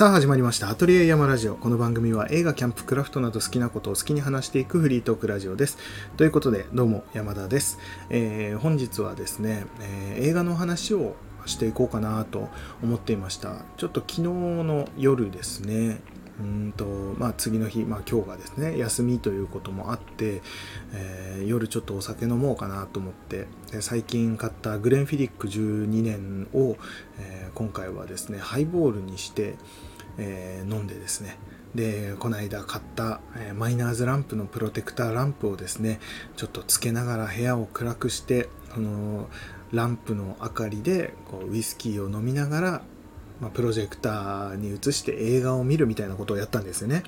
[0.00, 0.70] さあ始まりました。
[0.70, 1.56] アトリエ山ラジオ。
[1.56, 5.76] この番組は映画、キャンプ、クラフトなど好きなことを好きに話していくフリートークラジオです。
[6.16, 7.78] ということで、どうも山田です。
[8.08, 12.48] えー、本日はですね、えー、映画の話をしていこうかなと
[12.82, 13.66] 思っていました。
[13.76, 16.00] ちょっと昨日の夜ですね、
[16.40, 16.86] うんと
[17.18, 20.40] まあ、次の日、まあ、今日がですね休みということもあって、
[20.94, 23.46] えー、夜ちょっとお酒飲もうかなと思って
[23.80, 26.76] 最近買ったグレンフィディック12年を、
[27.18, 29.56] えー、今回はですねハイボールにして、
[30.20, 31.36] えー、飲んでですね
[31.74, 36.00] でこの間買った、えマイナーズランプのプロテクターランプをですね
[36.36, 39.28] ちょっとつけながら部屋を暗くしてその
[39.72, 42.82] ランプの明かりでこうウイスキーを飲みながら
[43.40, 47.02] まあ、プロジェクターに映して映画を見るみたいなことをやったんですよね。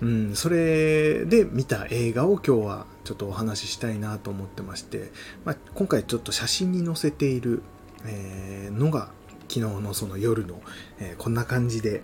[0.00, 5.10] うん、それで見た映画を今日はちょっとお話ししたいなと思ってまして、
[5.44, 7.62] まあ、今回ちょっと写真に載せている、
[8.06, 9.10] えー、のが
[9.48, 10.60] 昨日のその夜の、
[11.00, 12.02] え、こんな感じで、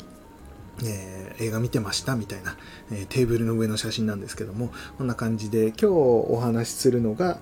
[0.82, 2.56] えー、映画見てましたみたいな、
[2.90, 7.38] えテーブルの上の写真なんですけどもこんな感じで今日お話しするのが、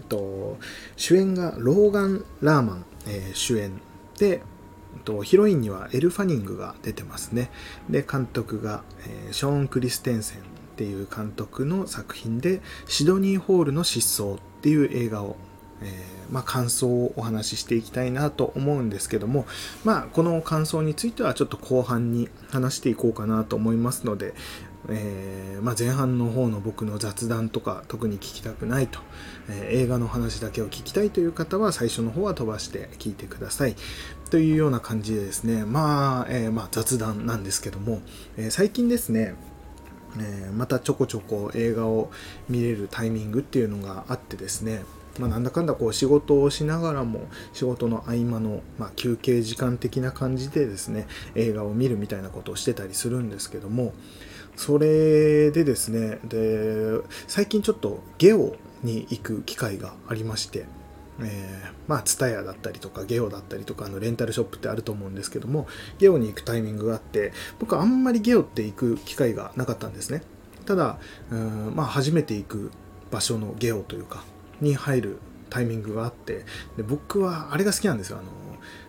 [0.00, 0.58] えっと、
[0.96, 3.80] 主演がローガン・ラーマン、え主演
[4.18, 4.42] で
[4.96, 7.50] えっとヒロインにはエル・ファニングが出てますね。
[7.88, 10.42] で監督が、え、ショーン・クリステンセンっ
[10.76, 15.36] ていう監督の作品でシドニー・ホールの失踪っていう映画を、
[15.82, 19.46] えー、まあ、感想をお話ししていきたいなと思うんですけども、
[19.84, 24.34] まあ、この感想についてはちょっと後半に話していこうかなと思いますので、
[24.88, 28.98] えー、まあ、前半の方の僕の雑談とか特に聞きたくないと、
[29.48, 33.76] えー、映画の話だけを聞きたいという方は最初の方は飛ばして聞いてください。
[34.30, 38.00] というような感じでですねまあ、えー、まあ、雑談なんですけども、
[38.36, 39.34] え最近ですね
[40.18, 42.10] えまたちょこちょこ映画を
[42.48, 44.82] 見れるタイミングっていうのがあってですね
[45.20, 47.20] まあ、なんだかんだこう仕事をしながらも
[47.52, 53.92] 仕事の合間の、まあ、休憩時間的な感じでですね映画を見るみたいなことをしてたりするんですけども
[54.56, 60.64] それでですねで最近ちょっとゲオに行く機会がありまして
[61.22, 65.66] えー、まあツタヤだったりとかゲオだったりとかのレンタルショップってあると思うんですけども
[65.98, 70.22] ゲオに行くタイミングがあって僕はあんまりゲオって行く機会がなかったんですね。
[70.66, 70.98] ただ
[71.30, 72.70] うんまあ初めて行く
[73.10, 74.24] 場所のゲオというか
[74.60, 76.44] に入るタイミングがあって
[76.76, 78.18] で僕はあれが好きなんですよ。
[78.18, 78.28] あの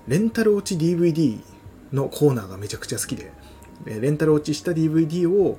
[0.08, 1.40] レンタル落ち DVD
[1.94, 3.32] のコーナーがめちゃくちゃ好きで。
[3.86, 5.58] レンタル落ちした DVD を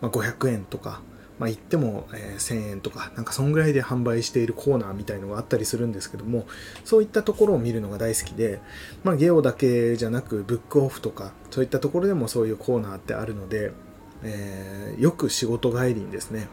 [0.00, 1.00] ま500円とか、
[1.38, 6.46] まあ、言ってもえ1000円とかなんかそんぐらいで販売しているコーナーみたいのがあったりするんですけども
[6.84, 8.60] そういったところを見るのが大好きで、
[9.02, 13.72] まあ、ゲオだけじゃなくブックオフとかそういったところでもそういうコーナーってあるので、
[14.22, 16.48] えー、よく仕事帰りにですね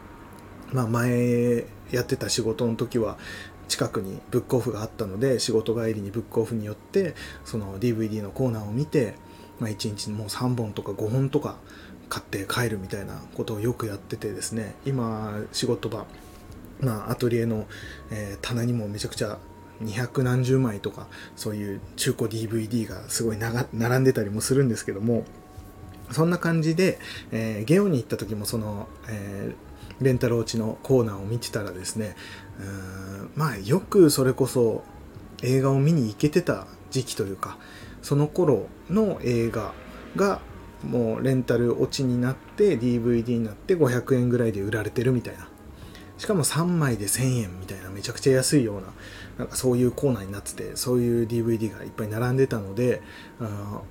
[0.72, 3.18] まあ、前やってた仕事の時は
[3.68, 9.14] 近くにブックオフがあったので仕事帰りにブックオフによってその DVD のコーナーを見て、
[9.60, 11.56] まあ、1日もう3本とか5本とか
[12.08, 14.74] 買って帰るみたいなことをよくやっててですね。
[14.84, 16.04] 今仕事場、
[16.80, 17.66] まあ、アトリエの、
[18.10, 19.38] えー、棚にもめちゃくちゃ
[19.82, 21.06] 200何十枚とか
[21.36, 25.24] そういう中古 DVD がすごい並んでたりもするんですけども
[26.10, 26.98] そんな感じで、
[27.30, 29.71] えー、ゲオに行った時もその、えー
[30.02, 32.16] レンタル落ちのコーナーを見てたらですね
[32.60, 34.84] うんまあよくそれこそ
[35.42, 37.58] 映画を見に行けてた時期というか
[38.02, 39.72] その頃の映画
[40.16, 40.40] が
[40.84, 45.48] もうレンタル落ちになって DVD になって500円ぐらいで売られてるみたいな。
[46.18, 48.82] しかも3枚で1000円みたいなめちゃくちゃ安いような
[49.38, 53.02] なんかそういうコーナーになっててそういう DVD がいっぱい並んでたので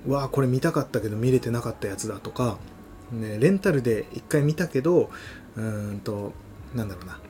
[0.06, 2.56] うわこれ見たかったけど見れてなかったやつだとか
[3.12, 5.10] ね、レンタルで1回見たけど
[5.56, 6.32] うんと
[6.74, 7.20] なんだろうな。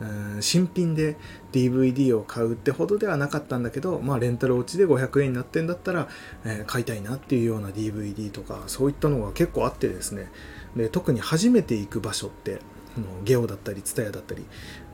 [0.00, 1.16] うん新品で
[1.52, 6.08] DVD を買うってほどではなかったんだけど、まあ、レンタル落ちで500円になってんだったら、
[6.44, 10.30] えー、買いたいなっていうような DVD とかそういったのが結構あってですね。
[10.76, 12.60] で特に初めて行く場所って
[12.96, 14.44] のゲオだったり TSUTAYA だったり。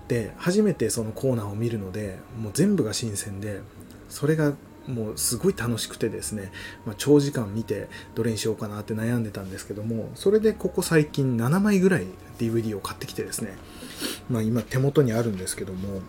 [0.08, 3.60] で初めてそのコーナーを見るのでもう全部が新鮮で
[4.08, 4.52] それが
[4.88, 6.52] もうすごい楽しくてですね、
[6.84, 12.06] まあ、長時間見てどれにしようかなって悩んでたんですけどもそれでここ最近7枚ぐらい
[12.38, 13.56] DVD を買ってきてですね、
[14.30, 16.00] まあ、今手元にあるんですけども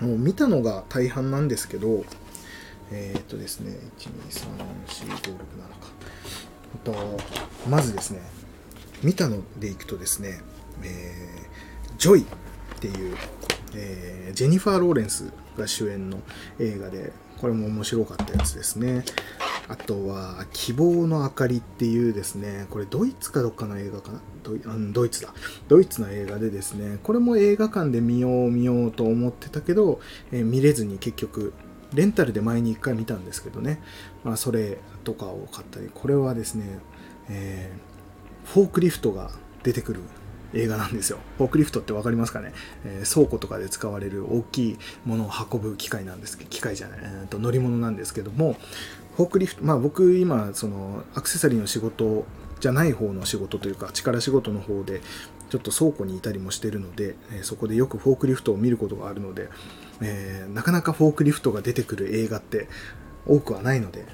[0.00, 2.04] もう見たのが大半なんですけど
[2.90, 5.28] えー、っとですね1234567
[5.80, 5.98] か。
[6.84, 6.94] と
[7.68, 8.20] まずですね
[9.02, 10.40] 見たのでいくとですね、
[10.82, 12.24] えー、ジョイっ
[12.80, 13.16] ていう、
[13.74, 16.18] えー、ジェニファー・ローレンスが主演の
[16.58, 19.04] 映画でこれも面白かったやつですね。
[19.68, 24.20] あとは、希望の灯りっていうですね、これドイツかどっかの映画かな？
[24.42, 24.60] ドイ
[24.92, 25.34] ドイツだ。
[25.68, 30.00] ドイツの映画でですね、これも映画館で見よう見ようと思ってたけど、
[30.32, 31.52] えー、見れずに結局、
[31.94, 33.80] レンタルで前に1回見たんですけどね、
[34.24, 36.80] まあ、それとかを買ったりこれはですね、
[37.30, 39.30] えー、フォークリフトが
[39.62, 40.00] 出てくる
[40.54, 41.18] 映画なんですよ。
[41.36, 42.52] フォークリフトって分かりますかね、
[42.84, 48.56] えー、倉庫とかで使われる大きいものを運ぶ機械なんですけど機械じゃない、えー、と乗り物なんですけども
[49.16, 52.24] フォークリフトまあ僕今そのアクセサリーの仕事
[52.60, 55.00] じゃない方の仕事というか力仕事の方で
[55.50, 59.48] ちょっと倉庫にいたりもしてるので、えー、そこでよくフォークリフトを見ることがあるので、
[60.00, 62.68] えー、なかなかフォークリフトが出てくる映画って
[63.26, 64.04] 多くはないので、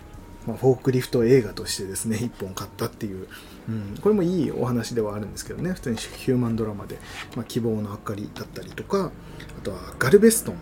[0.46, 3.28] まあ、フォークリフト映画としてですね1本買ったっていう。
[3.66, 6.98] うん、これもいいお話ではあるんですけどね普通にヒューマンドラマで、
[7.34, 9.10] まあ、希望の灯りだったりとか
[9.58, 10.56] あとはガルベストン。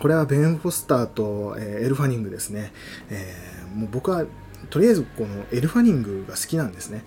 [0.00, 2.72] これはベン・フォスターと、えー、エル・ファニングですね、
[3.10, 4.24] えー、もう僕は
[4.70, 7.04] とりあえずこのエル・ファニングが好きなんですね。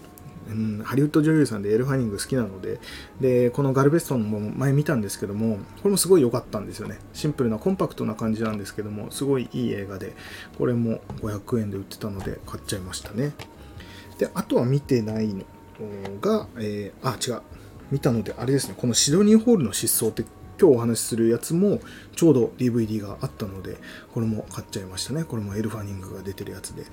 [0.49, 2.79] うん、ハリウッド女優さんでエル・ファニング好きなので
[3.19, 10.15] でこのガルベストンも前見たんですけどもこれもすごい良かったんですよねシンプルなコンパクトな感じなんですけどもすごいいい映画で
[10.57, 13.33] これも500円で売ってたので買っちゃいましたね
[14.17, 15.43] で、あとは見てないの
[16.19, 17.41] が、えー、あ、違う。
[17.91, 20.23] 見たので、あれですね、このシドニーホールの失踪って
[20.59, 21.79] 今日お話しするやつも
[22.15, 23.77] ちょうど DVD があったので、
[24.13, 25.23] これも買っちゃいましたね。
[25.23, 26.85] これもエルファニングが出てるやつで。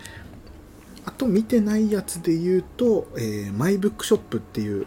[1.06, 4.86] あと見てないやつで言うと、えー、マイブックショップっていう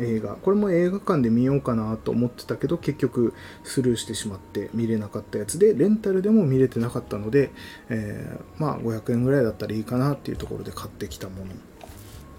[0.00, 3.34] 映画これも映画館で見ようかなと思ってたけど結局
[3.64, 7.50] スルーしてしまって見れなかったやつでレンタルでも見れてなかったので、
[7.88, 11.52] えー、まあ500円ぐらいだったらいいかなっていうところで買ってきたもの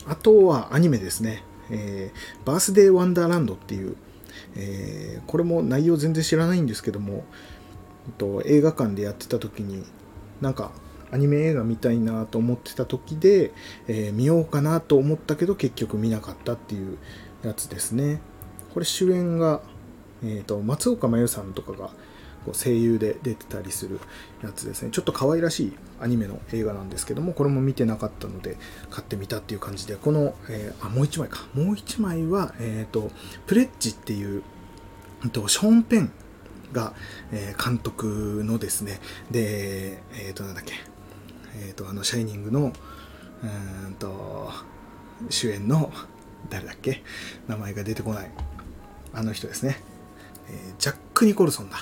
[0.08, 1.44] あとはアニメですね。
[1.70, 3.96] えー、バースデーワンダーランドっていう、
[4.56, 7.26] えー、これも内容全然知らないんですけども、
[8.08, 9.84] えっと映画館でやってた時に、
[10.42, 10.72] なんか
[11.12, 13.52] アニメ映画見たいなと思ってた時で、
[13.88, 16.98] えー、見ようかなと思ったけど結局見なかったっていう
[17.44, 18.22] やつですね。
[18.74, 19.62] これ主演が、
[20.24, 21.92] えーと松岡真優さんとかが
[22.46, 24.00] こう声優で出てたりする
[24.44, 24.92] やつですね。
[24.92, 28.58] ちょっと可愛らしいアニメの映画なんですけどもこれも見てなかったので
[28.90, 31.46] 買ってみたっていう感じでこの、えー、あもう1枚か。
[31.54, 33.12] もう1枚は、えーと、
[33.48, 34.44] プレッジっていう、
[35.24, 36.12] えーと、ショーン・ペン
[36.72, 36.94] が、
[37.32, 39.00] えー、監督のですね。
[39.32, 40.89] でえっ、ー、となんだっけ。
[41.56, 42.74] えっ、ー、とあの「シャイニングの」
[43.42, 44.52] うんと
[45.30, 45.92] 主演の
[46.50, 47.04] 誰だっけ？
[47.48, 48.32] 名前が出てこない。
[49.14, 49.82] あの人ですね、
[50.50, 51.78] えー、ジャック・ニコルソンだ。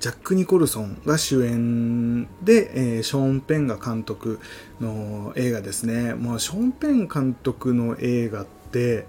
[0.00, 4.40] ジャック・ニコルソンが主演で、えー、ショーン・ペンが監督
[4.80, 6.14] の映画ですね。
[6.14, 9.06] もうショーン・ペン監督の映画って、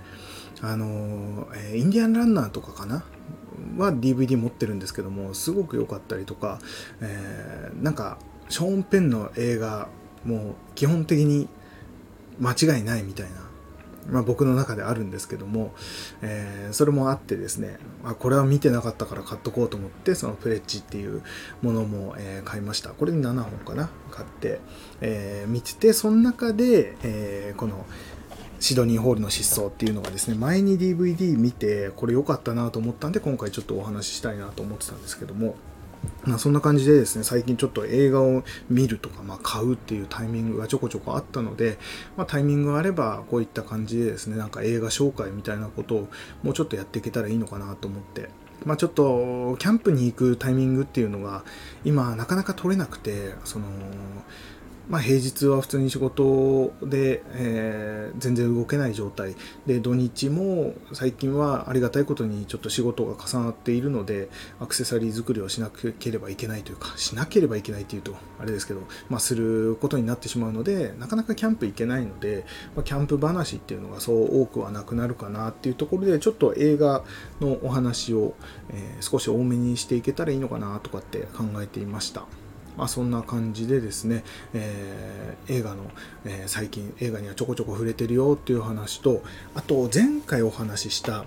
[0.61, 3.03] あのえー、インディアン・ランナーとかかな？
[3.77, 6.59] は DVD 持ってるんですけども、すごく良かったりとか、
[7.01, 8.19] えー、なんか、
[8.49, 9.89] ショーン・ペンの映画、
[10.25, 11.47] もう基本的に
[12.39, 13.43] 間違いないみたいな
[14.09, 15.73] まあ、僕の中であるんですけども、
[16.21, 21.21] えー、それもあってですね、あ、これは見てなかったから買っとこうと思って、そのプレッジっていう
[21.61, 22.89] ものも、えー、買いました。
[22.89, 24.59] これに7本かな買って、
[25.01, 27.85] えー、見てて、その中で、えこの、
[28.59, 35.55] シドニーホールの失踪っていうのがですね、前に DVD 見て、これ良かったなと思ったんで、今回ちょっとお話ししたいなと思ってたんですけども、
[36.25, 41.77] まあ、そんな感じでですね、最近ちょっと映画を見るとか、まあ、買うっていうタイミングがちょこちょこあったので、
[42.15, 46.07] まあ、タイミングがあれば、こういった感じでですね、なんか映画紹介みたいなことを
[46.41, 48.29] もうちょっとやっていけたらいいのかなと思って、
[48.65, 51.43] まあ、ちょっと、キャンプに行くタイミングっていうのが、
[51.83, 53.65] 今、なかなか取れなくて、その、
[54.89, 59.35] まあ、平日は普通に仕事で、えー、全然動けない状態
[59.65, 77.03] で土日も最近はありがたいことにちょっと仕事が重なっているのでアクセサリー作りをしなければいけないというかしなければいけないというとあれですけど、まあ、することになってしまうのでなかなかキャンプ行けないので、まあ、キャンプ話っていうのがそう多くはなくなるかなっていうところでちょっと映画
[77.39, 78.35] のお話を、
[78.69, 82.25] えー、少し多めにしていけたらいいのかなとかって考えていました。
[82.77, 85.83] まあ、そんな感じでですね、えー、映画の、
[86.25, 89.23] えー、最近映画にはちょこちょこ触れてるよっていう話と
[89.55, 91.25] あと前回お話しした、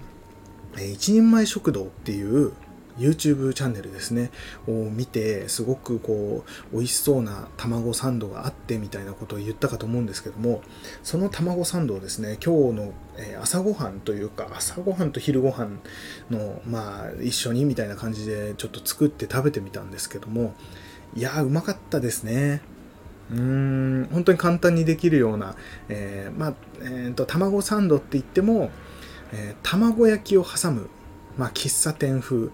[0.77, 2.53] えー、一人前食堂っていう
[2.99, 4.31] YouTube チャンネルですね
[4.67, 10.63] を見てすごくこう美味しそうな卵サンドがあってみたいなことを言ったかと思うんですけども
[11.03, 12.93] その卵サンドをですね今日の
[13.41, 15.81] 朝ごはんというか朝ごはんと昼ごはん
[16.31, 20.55] のまあ一緒にみたいな感じでちょっと作って食べてみたんですけども
[21.17, 22.61] いやうまかったですね。
[23.31, 25.57] うーん、本当に簡単にできるような、
[25.89, 28.71] えー、まあ、えーと、卵サンドって言っても、
[29.33, 30.89] えー、卵焼きを挟む、
[31.37, 32.51] まあ、喫茶店風、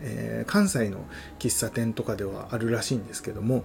[0.00, 0.98] えー、関西の
[1.38, 3.64] 喫茶店とかではあるらしいんですけども、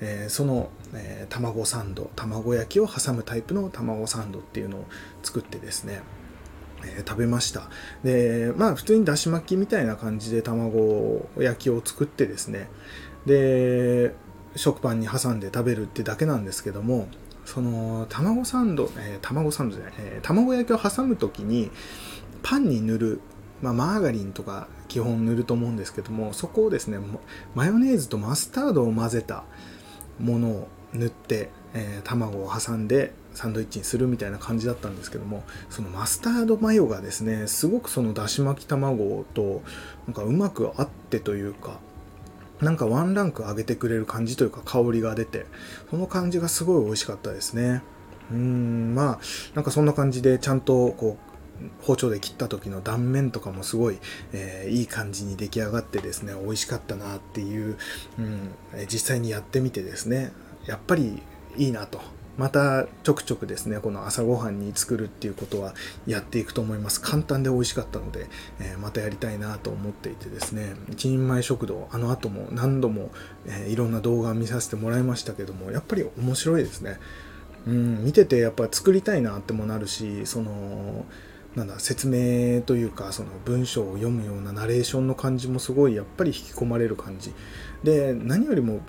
[0.00, 4.84] えー、その、えー、卵サンド卵焼きを挟むタイプの卵サンドっていうのを
[5.22, 6.02] 作ってですね、
[6.84, 7.68] え食べました
[8.04, 12.68] でまあ普通にだし巻きみたいな感じで卵焼きを作ってですね
[13.26, 14.14] で
[14.56, 17.08] 食パンに挟んで食べるってだけなんですけども
[17.44, 21.70] その卵サンド、えー、卵サンドじゃない、えー、卵焼きを挟む時に
[22.42, 23.20] パンに塗る、
[23.62, 26.98] まあ、マーガリンとか基本塗ると思うんですけどもそこをですね
[27.54, 29.44] マヨネーズとマスタードを混ぜた
[30.18, 39.62] ものを塗って、えー、卵を挟んでサンドイッチにするみたいな感じだったんですけどもそのマスタードマヨがですねすごくそのだし巻き卵と
[40.06, 41.78] なんかうまく合ってというか
[42.60, 45.46] なんかワンランク上げてくれる感じというか香りが出て、
[45.90, 47.82] その感じがすごい美味しかったですね。
[48.30, 49.18] うん、まあ、
[49.54, 51.28] なんかそんな感じでちゃんとこう、
[51.82, 53.98] 包丁で切った時の断面とかもすごい、
[54.32, 57.76] えー、いい感じに出来上がってですね、美味しかったなっていう、
[58.18, 58.50] うん、
[58.88, 60.32] 実際にやってみてですね、
[60.66, 61.22] やっぱり
[61.56, 62.00] いいなと
[62.38, 65.74] またちょくちょくですねこの朝ごはんに作るっていうことは
[66.06, 67.00] やっていくと思います。
[67.00, 68.28] 簡単で美味しかったので、
[68.60, 70.76] えー、またやりたいなと思っていてですね。
[70.88, 73.10] 一人前食堂あの後も何度も、
[73.44, 76.98] えー、いろんな動画を見させてもらいましたけどもやっぱり面白いですね。
[77.66, 81.04] うん見ててやっぱ作りたいなってもなるしその
[81.56, 87.34] なんだ説明というかその文章を読むようなナレーションの感じもすごいやっぱり引き込まれる感じ。
[87.82, 88.80] で何よりも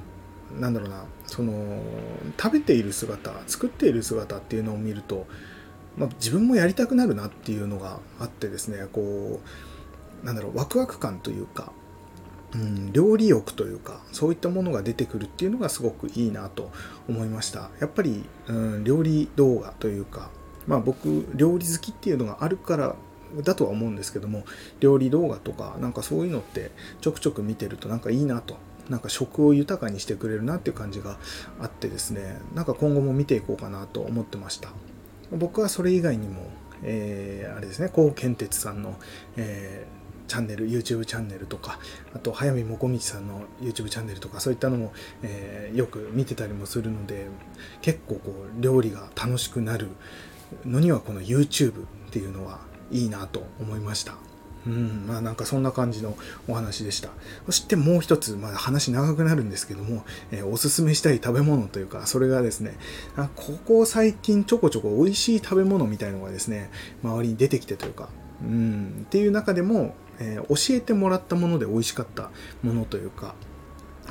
[0.57, 1.81] なんだろうなその
[2.39, 5.27] 食べている姿作っている姿っていうのを見ると、
[5.97, 9.41] まあ、自分もやりたくなるなっていうのがあってですねこ
[10.23, 11.71] うなんだろうワクワク感というか、
[12.53, 16.71] うん、料理欲というかそういったものが出てくるっていうのがすごくいいなと
[17.07, 17.69] 思いました。
[17.79, 20.29] やっぱり、うん、料理動画というか
[20.67, 22.95] まあ僕料理好きっていうのがあるから
[23.43, 24.43] だとは思うんですけども
[24.79, 28.57] 料理動画とかなんかそういうのってちょくちょく見てるとなんかいいなと
[28.89, 31.17] なんか食を豊かにしてくれるなっていう感じが
[31.61, 34.69] あってですねなんか今後も見ていこうかなと思ってました。
[35.31, 36.49] 僕はそれ以外にも、
[36.83, 38.97] えー、あれですね高健哲さんの、
[39.37, 41.79] えー、チャンネル YouTube チャンネルとか
[42.15, 44.91] あと早見もこみちさんの YouTube チャンネルとかそういったのも、
[45.21, 47.27] えー、よく見てたりもするので
[47.81, 49.89] 結構こう料理が楽しくなる
[50.65, 54.28] のにはこの YouTube っていうのはいいなと思いました。
[54.69, 56.15] うん、まあなんかそんな感じの
[56.47, 57.09] お話でした。
[57.47, 62.77] そしてもう一つ、まあ話長くなるんですけども、えー、おすすめしたい食べ物というか、それがですね、
[63.17, 66.69] あここ最近ちょこちょこ美味しい食べ物みたいのがですね、
[67.03, 68.09] 周りに出てきてというか、
[68.43, 72.29] うん、っていう中でも、えー、教えてもらったもので美味しかった
[72.61, 73.35] ものというか、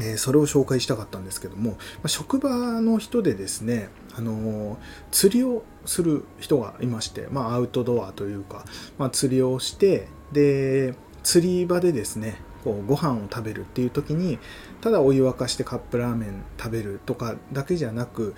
[0.00, 4.77] え、それを紹介したかったんですけども、ま、職場の人でですね、あのー、
[5.11, 8.65] 釣りをする人がいまして、まあ、アウトドアというか、
[8.99, 14.39] まあ、釣りをして、で釣り場でですねこうご飯を食べるっていう時に
[14.81, 18.35] ただお湯沸かしてカップラーメン食べるとかだけじゃなく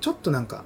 [0.00, 0.64] ちょっとなんか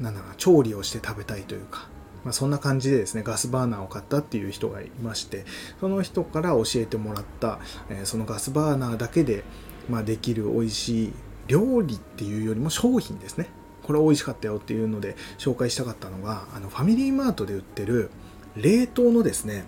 [0.00, 1.88] なんだろう調理をして食べたいというか、
[2.24, 5.44] まあ、そんな感じでですねガスバーナーを買ったっていう人がいまして
[5.80, 7.58] その人から教えてもらった、
[7.90, 9.44] え、そのガスバーナーだけで、
[9.88, 11.12] まあ、できる美味しい
[11.48, 13.48] 料理っていうよりも商品ですね。
[13.82, 18.10] これ美味しかったよっていうので紹介したかったのがあのファミリーマートで売ってる
[18.54, 19.64] 冷凍のですね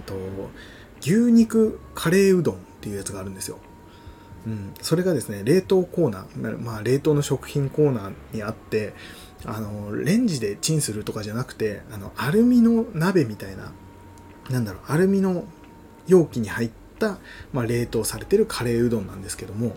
[0.00, 0.14] と
[1.00, 3.58] 牛肉カレーうどんっていうやつがあるんですよ。
[4.46, 8.94] うん、それがですね冷凍コーナー、まあ、冷凍の食品コーナーにあって
[9.44, 13.72] あのレンジでチンするとかじゃなくてあのアルミの鍋みたいな
[14.48, 15.44] なんだろうアルミの
[16.06, 17.18] 容器に入った、
[17.52, 19.74] まあ、冷凍されてるカレーうどんなんですけども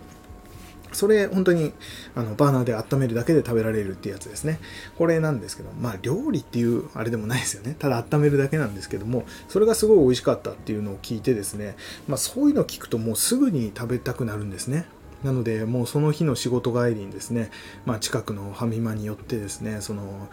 [0.91, 1.73] それ本当に
[2.15, 4.59] あのバーナーで温めるだけで食べられるっていうやつですね。
[4.97, 7.75] これなんですけど、まあ料理っていうあれでもないですよね。
[7.77, 11.75] ただ温めるだけなんですけども、それがすごい美味しかったっていうのを聞いてですね、
[12.07, 14.85] まあそういうのを聞くともうすぐに食べたくなるんですね。
[15.23, 17.51] なのでもうその日の仕事帰りにですね、
[17.85, 20.29] まあ近くのファミマによってですね、その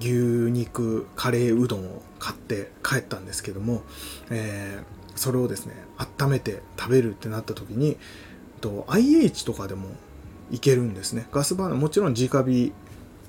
[0.00, 3.82] 牛肉カレーうどんを買って帰ったんですけども、
[4.30, 7.98] えー、それをですね、温めて食べるってなった時に、
[8.62, 9.88] と IH とかでも
[10.50, 11.26] いけるんですね。
[11.32, 12.72] ガスバーナーもちろん直火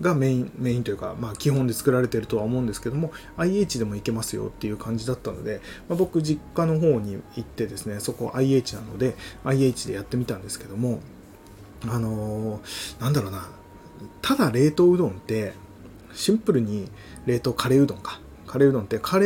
[0.01, 10.99] がメインメインというか、まあ、基本で作られてるとは思うんですけども IH でもいけますよっていう感じだったので、まあ、僕実家の方に行ってですねそこ IH なので IH でやってみたんですけども
[11.87, 13.47] あのー、なんだろうな
[14.21, 15.53] ただ冷凍うどんって
[16.13, 16.89] シンプルに
[17.25, 18.19] 冷凍カレーうどんか。
[18.47, 19.25] カレーうどんってカレ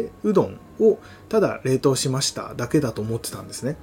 [0.00, 3.76] ーうどんをただ冷凍しましただけだと思ってたんですね。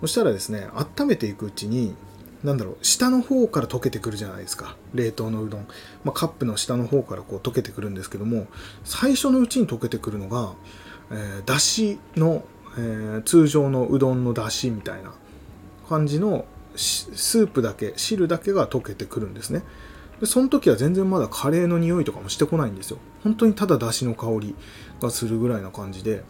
[0.00, 1.94] そしたらですね温めていくうちに
[2.42, 4.76] なんだろう下の方から溶けてくるじゃないですか。
[4.94, 5.66] 冷凍のうどん、
[6.04, 8.46] まあ、カップの下の方からこう溶けてくるんですけども
[8.84, 10.54] 最初のうちに溶けてくるのが、
[11.10, 12.42] えー、だしの、
[12.78, 15.12] えー、通常のうどんのだしみたいな
[15.88, 19.62] 感じのスープだけ汁だけが溶けてくるんですね。
[20.20, 22.98] でその時は全然まだカレーの匂いとかもしてこないんですよ。
[23.22, 24.54] 本当にただだしの香り
[25.00, 26.22] がするぐらいな感じで。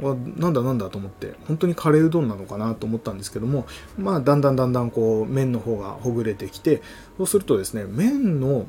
[0.00, 3.66] なんだなんだと思って本当にカレーうどんなのかなと思ったんですけども
[3.98, 6.82] まあだんだんだんだんこう麺の方がほぐれてきて
[7.18, 8.66] そうするとですね麺の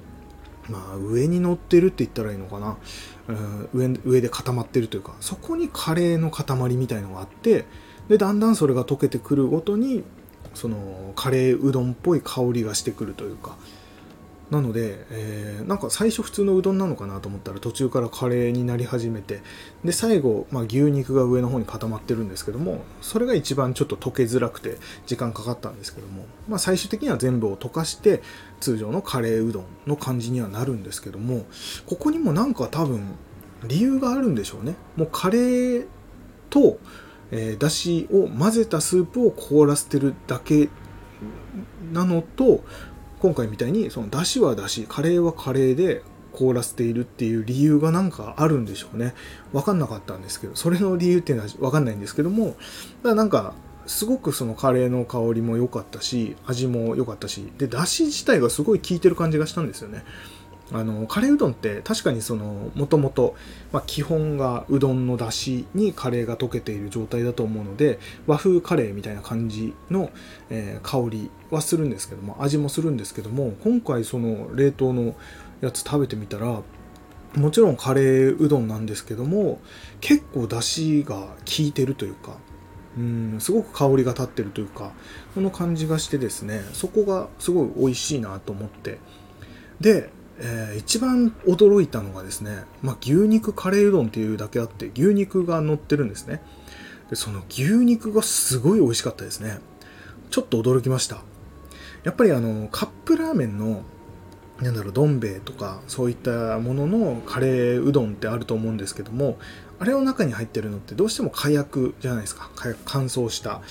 [0.69, 2.77] まあ上に乗ってるって言ったらいいのかな、
[3.73, 7.65] 上上で固まってるというかそこにカレーの塊みたいのがあって
[8.09, 10.03] でだんだんそれが溶けてくるごとに
[10.53, 13.57] そのカレーうどんっぽい香りがしてくるというか
[14.51, 19.41] なので、えー、なんか最初普通のうどんなのかなと思ったら途中からカレーになり始めて
[19.85, 24.77] で最後、まあ、牛肉が上の方に固まってるんですけどもそれが一番ちょっと溶けづらくて
[25.07, 28.21] 時間かかったんですけども、まあ、最終的には全部を溶かして
[28.59, 31.45] 通常のカレーうどんの感じにはなるんですけども
[31.85, 33.15] ここにもなんか多分
[33.63, 34.75] 理由があるんでしょうね。
[34.97, 35.87] もうカレー
[36.49, 36.79] と、
[37.31, 40.69] えー、だしを混ぜたスープを凍らせてるだけ
[41.93, 42.63] なのと
[43.21, 46.01] 今回みたいにその出汁は出汁カレーはカレーで
[46.33, 49.13] 凍らせているっていう理由がなんかあるんでしょうね。
[49.53, 52.55] 分かんなかったんですけどそれの理由っていうのは分かんないんですけども
[53.03, 53.53] だなんか
[53.85, 60.03] すごくそのカレーの香りも良かったし味も良かったしで出汁自体がすごい効いてる感じがしたんですよね。
[60.73, 63.35] あのカレーうどんって確かにそのもともと
[63.85, 70.11] 基本がうどんのだしにカレーが溶けている状態だと思うので和風カレーみたいな感じの、
[70.49, 75.15] えー、香りはするんですけども味もするんですけども今回その冷凍の
[75.59, 76.61] やつ食べてみたら
[77.35, 79.59] もちろんカレーうどんなんですけども
[79.99, 82.37] 結構だしが効いてるというか
[82.97, 84.91] うんすごく香りが立ってるというか
[85.33, 88.99] この感じがしてですねそこがすごい美味しいなと思って。
[89.79, 90.09] で
[90.43, 96.41] えー、一番驚いたのがですね、まあ、牛肉カレーうどんっていうだけあって牛肉が乗ってるんですね。
[97.11, 99.59] でその牛肉がすごい美味しかったですね。
[100.31, 101.21] ちょっと驚きました。
[102.03, 103.83] やっぱりあのカップラーメンの
[104.59, 109.37] なんだろうどん兵衛とかそういったもののカレーうどんってあると思うんですけども
[109.79, 112.49] あれの中に入ってるのってどうしても火薬じゃないですか。
[112.55, 113.61] 火薬乾燥した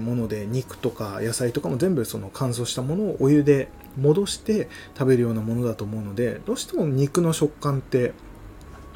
[0.00, 8.12] もので肉とか野菜とかも全部その乾燥したものをお湯で戻して食べるようなものだと思うのでどうしても肉の食感って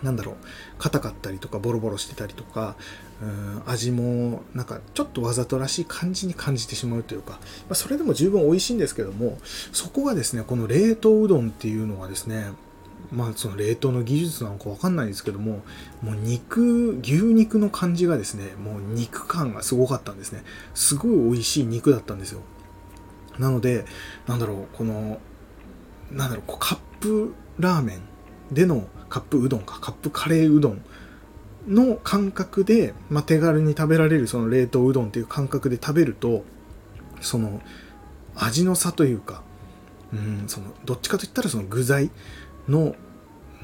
[0.03, 0.37] なんだろう
[0.79, 2.77] 硬かったりとかボロボロしてたりとか
[3.21, 7.39] うん味もなんかちょっとわざとらしい感じに感じてしまうというか、ま
[7.71, 9.39] あ、それでも十分美味しいんですけども
[9.73, 12.53] そこがですねこの冷凍うどんっていうのはですね
[13.11, 15.63] まあその冷凍の技術なのかわかんないですけども
[16.03, 20.45] もう肉牛肉の感じがですねもう肉感がすごかったんですね。
[20.75, 22.43] すごい美味しい肉だったんですよ。
[23.39, 23.85] なので
[24.27, 25.21] なんだろうこの
[26.11, 27.95] なんだろうカップラーメ
[28.51, 30.85] ンでのカップうどんかカップカレーうどん
[31.67, 36.45] の感覚で、まあ、手軽に食べられるその冷凍うどんっていう感覚で食べると
[37.21, 37.61] その
[38.37, 39.43] 味の差というか
[40.13, 42.11] うんそのどっちかといったらその具材
[42.69, 42.95] の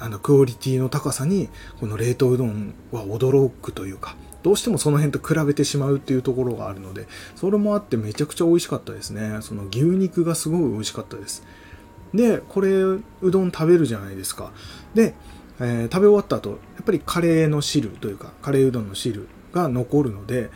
[0.01, 9.39] あのクオリティの高さにこの冷凍うどんは驚くというかどうしてもその辺と比べてしまうっていうところがあるのでそれもあってめちゃくちゃ美味しかったですね。
[9.41, 11.45] その牛肉がすごい美味しかったです。
[12.13, 14.53] でこれうどん食べるじゃないですか。
[14.93, 15.15] で、
[15.61, 20.51] えー、食べ終わった後やっぱりカレーの汁というかカレーうどんの汁が残るので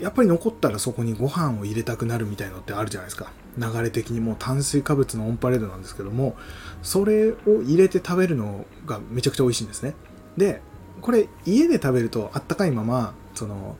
[0.00, 3.30] やっぱり残ったらそこにご飯を入れたくなるみたいのってあるじゃないですか。
[3.58, 6.36] 流れ的にもう炭水化物のオンパレードなんですけども
[6.82, 9.94] それを入れて食べるのがめちゃくちゃ美味しいんですね。
[10.38, 10.62] で
[11.00, 13.76] これ家で食べるとあったかいままその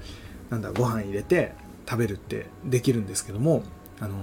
[0.50, 1.52] なんだご飯入れて
[1.88, 3.62] 食べるってできるんですけども
[4.00, 4.16] あの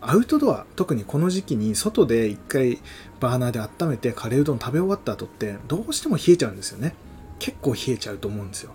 [0.00, 2.78] アウトドア特にこの時期に外で一回
[3.20, 6.94] バーナーで温めてカレーうどん食べ終わった後ってどうしても冷えちゃうんですよね。
[7.38, 8.72] 結構冷えちゃうと思うんですよ。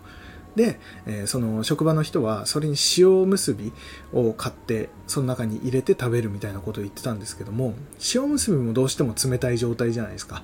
[0.55, 3.73] で、えー、その職場の人はそれに塩むすび
[4.13, 7.73] を買ってその中に入れて食べるみたいなことを言ってたんですけども
[8.15, 10.43] 塩むすびもどうしても冷たい状態じゃないですか。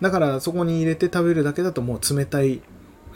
[0.00, 2.60] だからそこに入れて食べるだけだともう冷たい、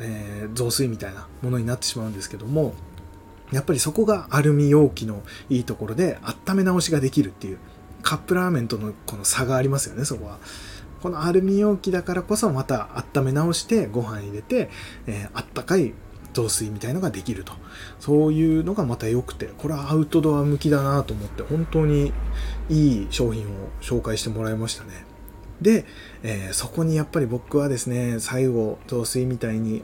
[0.00, 2.74] えー、雑炊みたいなものになってしまうんですけども
[3.52, 7.58] やっぱりそこがアルミ容器のいいところで温め直しができるっていう
[8.02, 10.38] カップラーメンとのこの差がありますよねそこは。
[11.02, 14.70] このアルミ容器だからこそまた温め直してご飯入れて、
[15.06, 15.92] えー、あったかい
[16.32, 17.54] 雑炊みたいのができると。
[17.98, 22.12] そういうのがまた良くて、これはアウトドア向きだなと思って、本当に
[22.68, 23.46] いい商品を
[23.80, 25.05] 紹介してもらいましたね。
[25.60, 25.84] で、
[26.22, 29.82] えー、そこにやっぱり僕はですね、最後、雑炊みたいに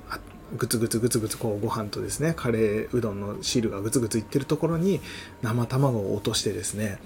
[0.57, 5.01] グツグツグツグツこうご飯とですねカレーうどんの汁がグツグツいってるところに
[5.41, 6.99] 生卵を落としてですね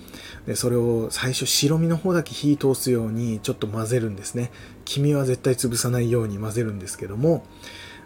[0.46, 4.50] でそれを最初白身の方だけ火通すようにちょっと混ぜるんですね。
[4.84, 7.44] 黄身は絶対潰さないように混ぜるんですけども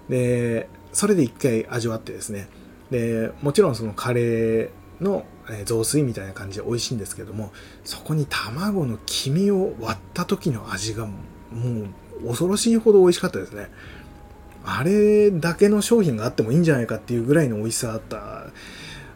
[0.08, 2.48] でそれで一回味わってですね
[2.90, 4.70] でもちろんそのカレー
[5.00, 5.24] の
[5.64, 7.52] 雑炊みたいな感じで美味しいんですけども
[7.84, 11.12] そこに卵の黄身を割った時の味がも
[12.22, 13.70] う恐ろしいほど美味しかったですね。
[14.62, 18.48] あれだけの商品があってもいいんじゃないかっていうぐらいの美味しさだった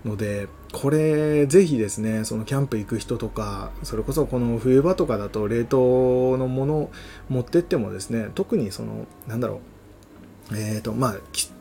[0.04, 6.90] のでこれぜひですねそのキャンプ行く人とかそれこそこの冬場とかだと冷凍のもの
[7.28, 9.73] 持ってってもですね特にそのなんだろう
[10.56, 11.16] えっ、ー、とまあ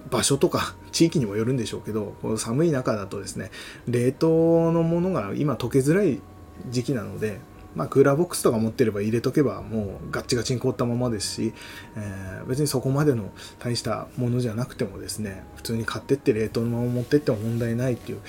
[0.09, 3.51] 場所とか地域にもよるんでしょうけどこの寒い中だとですね
[3.87, 6.21] 冷凍のものが今溶けづらい
[6.69, 7.39] 時期なので
[7.75, 11.53] まあ、クーラーボックスとか持ってれば入れとけばもうガッチガチに凍ったままですし、
[11.95, 18.21] えー、別にそこまでの大したものじゃなくてもですね普通に買ってって冷凍のまま持ってっても問題ないっていう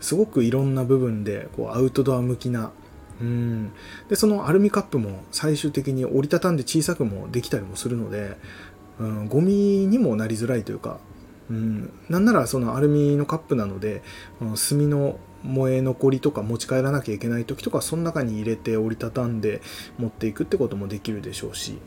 [0.00, 2.72] すごくいろんな部分でこうアウトドア向きな
[3.20, 3.72] うん。
[4.08, 8.36] でそのアルミカップも最終的に折りたたんで小さくもできたりもするので、
[9.00, 10.98] うん、ゴミにもなりづらいというか、
[11.50, 14.02] うん、なんならそのアルミのカップなので
[14.38, 19.62] 炭の燃え残りとか持ち帰らなきゃいけない時とかその中に入れて折りたたんで
[19.98, 21.78] 持っていくってこともできるでしょうし、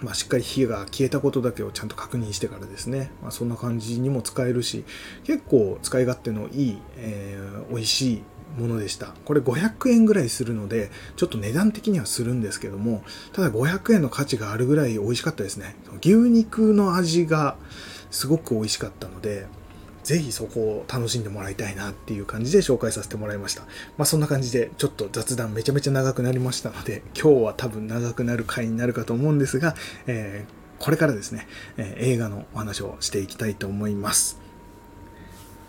[0.00, 4.84] まあ、しっかり火が消えたことだけをちゃんと確認してからですね、まあ、そんな感じにも使えるし
[5.24, 8.22] 結構使い勝手のいい、えー、美味しい
[8.56, 17.56] ものでしたこれ500円ぐらいするのでちょっと値段的にはするんですけどもただ500円の価値があるぐらい美味しかったですね牛肉の味が
[18.10, 19.46] すごく美味しかったので
[20.06, 23.62] ぜひそこを楽しんでもらいたいなっていう感じで紹介させてもらいました。
[23.98, 29.74] まあそんな感じでちょっと雑談めちゃめちゃ長くなりましたので、今日は多分長くなる回になるかと思うんですが、
[30.06, 34.45] えー、これからですね、えー、映画のお話をしていきたいと思います。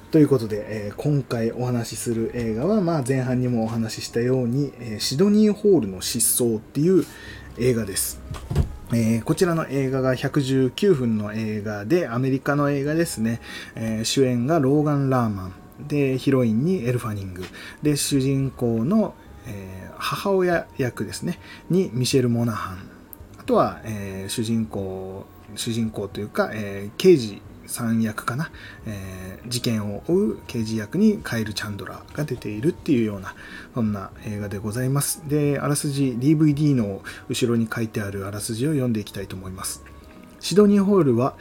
[0.10, 7.04] ということで、えー、今回お話しする映画は、まあ、前半にもお話ししたように、えー、シドニーホールの失踪っていう
[7.58, 8.22] 映画です。
[8.93, 13.41] えー、こちらの映画が119分の映画で、アメリカの映画ですね。
[13.76, 15.54] えー、主演がローガン・ラーマン。
[15.89, 17.43] で、ヒロインにエルファニング。
[17.84, 19.13] で、主人公の、
[19.46, 21.38] えー、母親役ですね。
[21.70, 22.89] にミシェル・モナハン。
[23.39, 28.51] あとは、え主人公、主人公というか、え刑事3役かな、
[28.86, 33.36] えー、事件を追う刑事役にカイル・チャンドラーが出ているっていうような
[33.73, 35.27] そんな映画でございます。
[35.27, 39.84] であらすじ DVD の後ろに書いてあるあらすじを読んでいきたいと思います。
[40.39, 41.36] シドニー・ホールは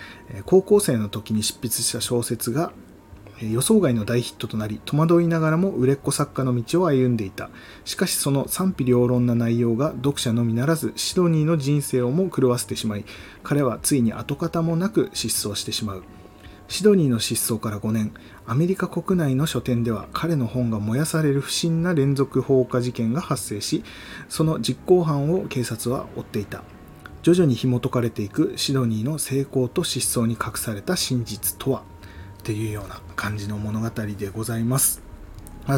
[0.44, 2.72] 高校生の時に執筆した小説が
[3.40, 7.50] 予想外の大ヒットとなり戸惑いながらも売れっ子作家の道を歩んでいた。
[7.84, 13.04] しかしその賛否両論な内容が読者のみならずシドニーの人生をも狂わせてしまい
[13.42, 16.04] 彼はついに跡形もなく失踪してしまう。
[16.68, 18.12] シドニーの失踪から5年、
[18.44, 23.85] アメリカ国内の書店では彼の本が燃やされる不審な連続放火事件が発生し、
[24.29, 26.64] その実行犯を警察は追っていた。
[27.22, 31.83] 徐々に紐解かれていくシドニーの成功と失踪に隠された真実とは？
[32.40, 35.02] っていうような感じの物語でございます。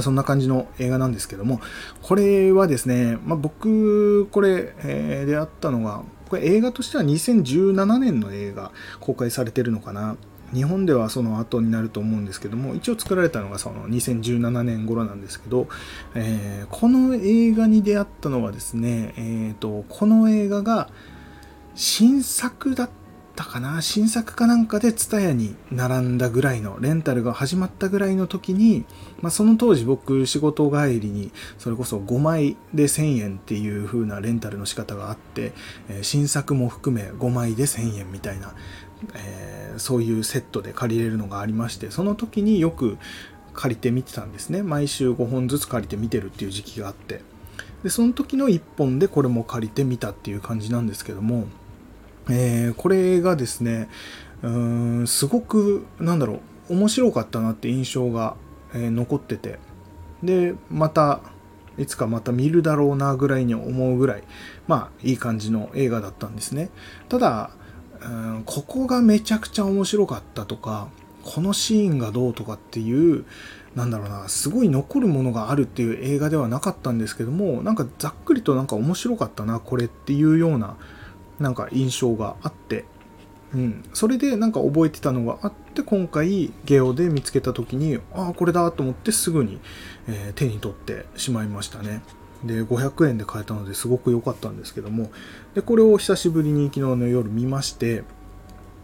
[0.03, 1.61] そんな感じの映画なんですけども、
[2.03, 8.71] これはですね、まあ、僕、これ、えー、出会ったのが、これ映画としては2017年の映画
[9.01, 10.17] 公開されてるのかな
[10.53, 15.69] 日本ではその後になると思うんですけども一応作られたのがその2017年頃なんですけど、
[16.15, 20.89] えー、この映画に出会ったのはですね、えーと、この映画が
[21.75, 22.91] 新作だっ
[23.37, 28.85] たかな新作かなんかで蔦屋に並んだぐらいのレンタルが始まったぐらいの時に、
[29.21, 35.53] まあ、その当時僕仕事帰りにそれこそ5枚で1000円っていう風なレンタルの仕方があって、
[35.89, 38.55] えー、新作も含め5枚で1000円みたいな
[39.15, 42.99] えー、そういうセットで借りれるのがありましてその時によく
[43.55, 44.63] 借りて見てたんですね。
[44.63, 47.23] 毎週5本ずつ借りて見てるっていう時期があって。
[47.83, 51.47] でその時の1本でこれも借りてみたっていう感じなんですけども、
[52.29, 53.89] えー、これがですね
[54.43, 58.37] うーんすごくなんだろう面白かったなって印象が、
[58.75, 59.59] えー、残ってて。
[60.23, 61.21] でまた
[61.79, 64.25] いつかまた見るだろうなぐらいに思うぐらい
[64.67, 66.71] まあいい感じの映画だったんですね。
[67.09, 67.51] ただ
[68.05, 70.89] うんここがめちゃくちゃ面白かったとか
[71.25, 73.25] このシーンがどうとかっていう
[73.75, 80.77] なんだろうなすごい残るものがあるっていう映画ではなかったんですけどもなんかざっくりとなんか面白かったなこれっていうような
[81.39, 82.85] なんか印象があって、
[83.55, 89.61] うん、それでなんか覚えてたのがあって今回ゲオで見つけた時にああこれだと思ってすぐに、
[90.09, 92.03] えー、手に取ってしまいましたね。
[92.45, 95.11] で500円で買えたのですごく良かったんですけども
[95.55, 98.05] でこれを久しぶりに昨日の夜見まして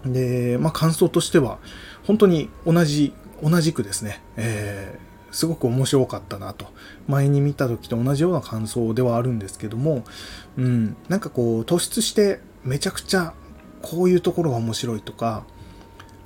[0.04, 1.58] で、まあ、感想としては
[2.06, 6.66] 本当に同じ同じくですね、えー、すごく面白かったなと
[7.08, 10.04] 前に見た時と同じような感想ではあるんですけども、
[10.56, 13.34] うん、なんかこう突出してめちゃくちゃ
[13.82, 15.44] こういうところが面白いとか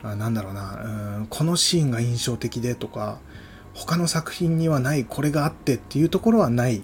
[0.03, 3.19] あなんだろうなうんこのシーンが印象的でとか
[3.79, 6.83] 他の作品にはないこれがあってっていうところはない、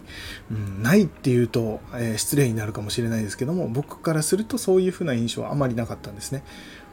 [0.51, 6.45] うん、ないっていうと、えー、失礼になるかもしれないですけども僕からするとそういうふうな印象はあまりなかったんですね。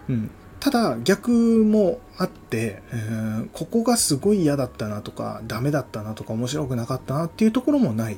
[0.10, 8.18] うん、ただ逆もあって、えー、ここがすごい嫌だったなとかダメだったなとか面白くなかったなっていうところもない、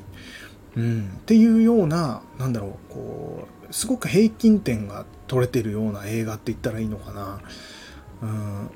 [0.76, 7.40] うん、っていうようななんだろうこうすごく平均点が取れてるような映画って言ったらいいのかな、
[8.22, 8.70] うん、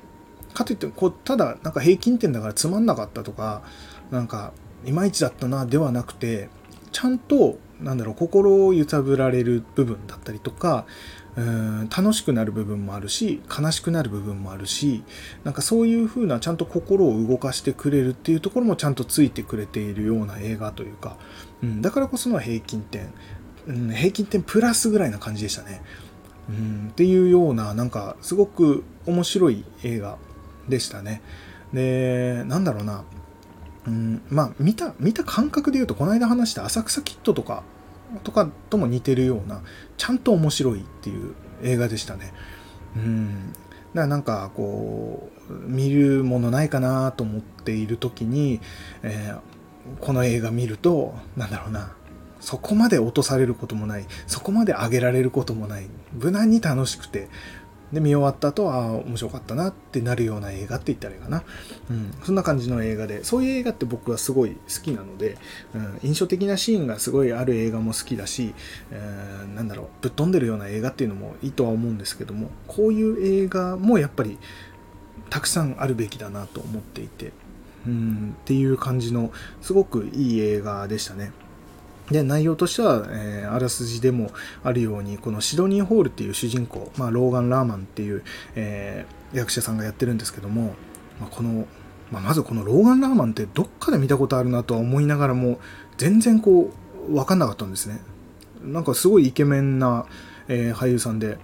[0.53, 3.63] かといってこうただなんか平均点だからつまんなかったとか
[4.11, 4.53] なんか
[4.85, 6.49] いまいちだったなではなくて
[6.91, 10.85] ちゃんとなんだろう心を揺さぶられる部分だったりとか
[11.35, 15.03] うん楽しくなる部分もあるし悲しくなる部分もあるし
[15.43, 21.17] なんかそういう風なちゃんと心を動かしてくれるっていうところもちゃんとついてくれているような映画というか、
[21.63, 23.13] うん、だからこその平均点、
[23.67, 25.81] うん、平均点プラスぐらいな感じでしたね。
[26.49, 30.17] うん、っていうようななんかすごく面白い映画
[30.69, 31.21] でしたね。
[31.73, 33.03] でなんだろうな。
[33.87, 37.63] うん、まあ見た見た感覚で言うとこの間話した浅草キッドとか
[38.23, 39.61] とかとも似てるような
[39.97, 42.33] ちゃんと面白いっていう映画でしたね。
[42.95, 43.61] うん、だか
[43.93, 48.59] らなんかこう見るものないかなと思っている時に、
[49.03, 51.93] えー、この映画見るとなんだろうな。
[52.39, 54.05] そこまで落とされることもない。
[54.25, 55.87] そこまで上げられることもない。
[56.13, 57.27] 無難に楽しくて
[57.91, 61.43] で、見終わった後、ああ、面白かったなってなるような映画って言ったらいいかな。
[61.89, 65.37] うん、そんな感じの映画で、そういう映画って僕はすごい好きなので、
[65.73, 68.53] うん、印象的なシーンがすごいある映画も好きだし、
[68.91, 74.37] えー、なんだろう、ぶっ飛んでるような映画っていうのもいいとは思うんですけども、こういう映画もやっぱり
[75.29, 77.31] たくさんあるべきだなと思っていて、
[77.87, 81.31] うん、っていう感じの、すごくいい映画でしたね。
[82.11, 84.31] で、内容としては、えー、あらすじでも
[84.63, 88.23] あるように、このシドニー・ホールっていう主人公、まあ、ローガン・ラーマンっていう、
[88.55, 90.73] えー、役者さんがやってるんですけども、
[91.19, 91.67] まあ、この、
[92.11, 95.59] まあ、まずこのローガン・ラーマンってどっかで見たことあるなとは思いながらも、
[95.97, 96.71] 全然こ
[97.09, 98.01] う、わかんなかったんですね。
[98.63, 100.05] なんかすごいイケメンな、
[100.47, 101.37] えー、俳優さんで、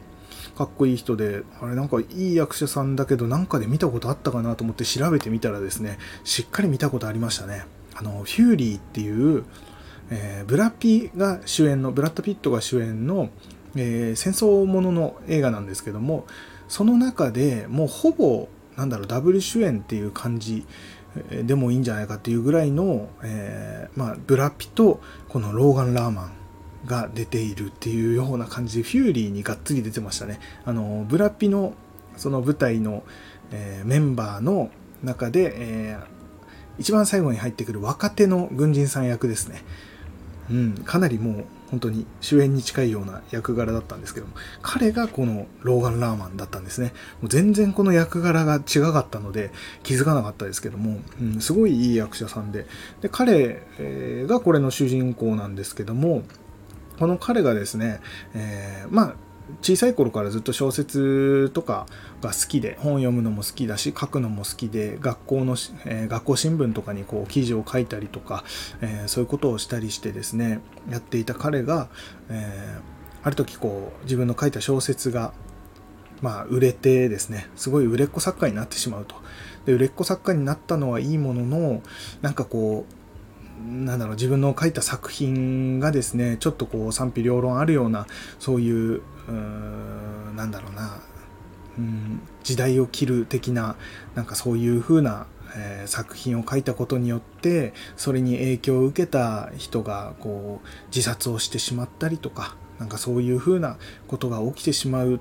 [0.58, 7.66] かっこいい人で、あれなんかいい役者さんだけど、なんかで見たことあったかなと思って調べてみたらですね、しっかり見たことありましたね。
[7.94, 9.44] あの、フューリーっていう、
[10.10, 13.30] えー、ブラピが主演のブラッド・ピットが主演の、
[13.76, 16.26] えー、戦争ものの映画なんですけども
[16.68, 20.66] その中でもうほぼなんだろうダブル主演っていう感じ
[21.46, 26.32] でもいいんじゃないかっていうぐらいの、えー、まあ、ブラピとこのローガン・ラーマン
[26.86, 30.40] が出ているっていうような感じでフューリーにがっつり出てましたね。
[30.66, 31.74] あのブラピの
[32.18, 33.04] その舞台の、
[33.52, 34.70] えー、メンバーの
[35.04, 39.64] 中で、えー、一番最後に入ってくる若手の軍人さん役ですね。
[40.50, 46.94] うん、かなりもう本当に主演に近いような役柄だったんですけども彼がこのローガン・ラーマンだったんですね。
[47.22, 49.52] もう全然この役柄が違かったので
[49.84, 52.66] 気づかなかったですけども、うん、すごいいい役者さんで。
[53.02, 53.62] で彼、
[54.28, 56.24] がこれの主人公なんですけども
[57.00, 58.00] この彼がですね、
[58.34, 59.16] えー、まあ
[59.62, 61.86] 小さい頃からずっと小説とか
[62.22, 65.56] が好きで本読むのも好きだし書くのも好きで学校の、
[65.86, 68.44] えー、学校新聞とかにこう記事を書いたりとか、
[68.82, 71.90] えー、そういうことをしたりしてですねやっていた彼が、
[72.30, 75.34] えー、ある時こう自分の書いた小説が
[76.22, 79.16] まあ売れてですねすごい売れっ子作家になってしまうと。
[79.66, 81.82] で売れっ子作家になったのはいいものの
[82.22, 83.06] なんかこう
[83.64, 88.06] なんだろう自分の書いた作品がですねちょっとこう賛否両論あるような
[88.40, 91.02] そういううなんだろうな。
[91.78, 93.76] うん時代を切る的な
[94.14, 105.20] なんかそういう風な、えー、作品を書いたことによってそれに影響を受けた人がこう自殺をしてしまったりとかなんかそういう風なことが起きてしまう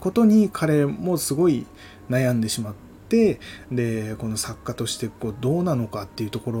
[0.00, 1.66] ことに彼もすごい
[2.10, 2.74] 悩んでしまっ
[3.08, 6.60] てでこの作家としてこうどうなのかっていうところ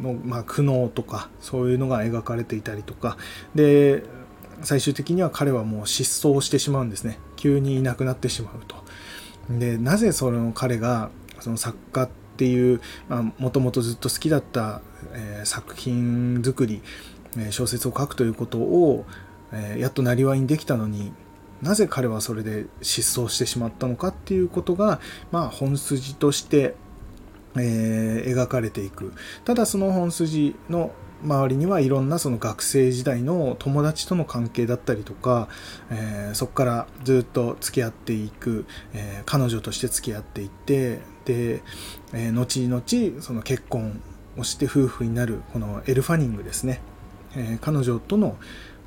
[0.00, 3.18] の、まあ、苦悩とかそういうのが描かれていたりとか
[3.54, 4.04] で
[4.64, 7.18] 最終的には彼はもう失踪してしまうんですね。
[7.36, 8.76] 急にいなくなってしまうと。
[9.50, 12.80] でなぜその彼がその作家っていう
[13.38, 14.80] もともとずっと好きだった、
[15.12, 16.82] えー、作品作り、
[17.36, 19.04] えー、小説を書くということを、
[19.52, 21.12] えー、やっとなりわいにできたのに
[21.62, 25.00] なぜ彼はそれで失踪してしまったのかっていうことが、
[25.30, 26.74] まあ、本筋として、
[27.56, 29.12] えー、描かれていく。
[29.44, 30.92] ただその本筋の
[31.24, 35.48] 周りにはいろんなその学生時代の友達との関係だったりとか、
[35.90, 41.62] えー、そこからずっと付き合っていく、えー、彼女として付き合っていってで、
[42.12, 44.00] えー、後々その結婚
[44.36, 46.80] をして夫婦になるこのエル・ファニングですね、
[47.36, 48.36] え彼女との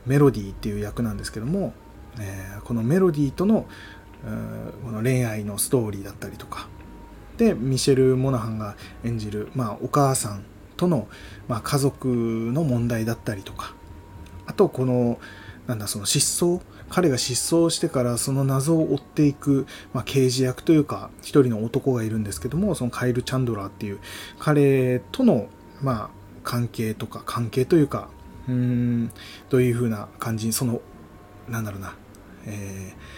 [0.05, 1.73] メロディーっていう役なんですけども、
[2.19, 3.65] えこのメロディーとの
[4.83, 6.67] この恋愛のストーリーだったりとか。
[7.37, 10.43] でミシェル・モナハンが演じる、まあ、お母さん
[10.77, 11.07] との、
[11.47, 13.73] まあ、家族の問題だったりとか。
[14.45, 15.19] あとこの
[15.67, 16.61] なんだその失踪。
[16.89, 23.99] 彼が失踪してからその謎を追っていく、まあ、刑事役というか一人の男がいるんですけどもそのカイル・チャンドラーっていう
[24.39, 25.47] 彼との
[25.81, 26.09] まあ
[26.43, 28.07] 関係とか関係というか
[28.47, 29.11] うーん
[29.49, 30.81] どういう風な感じにその
[31.49, 31.93] なんだろうな、
[32.45, 33.17] えー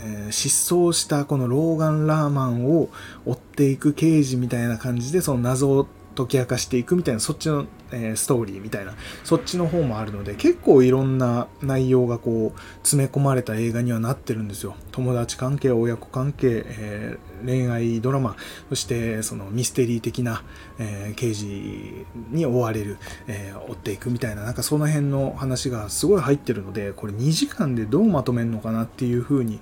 [0.00, 2.88] えー、失踪したこのローガン・ラーマンを
[3.26, 5.86] 追っていく刑事みたいな感じでその謎を
[6.24, 14.76] 解き明かしていくみたいなそっちのえー、ストーリーみたいな、そっちの方もあるので、結構いろんな内容がこう、詰め込まれた映画にはなってるんですよ。
[14.98, 18.34] 友達関係、親子関係、えー、恋愛ドラマ、
[18.68, 20.42] そしてそのミステリー的な、
[20.80, 29.60] えー、刑事に追われる、え追っていくみたいな、なんかその辺の話がすごい入ってるので、これ2時間でどうまとめるのかなっていうふうに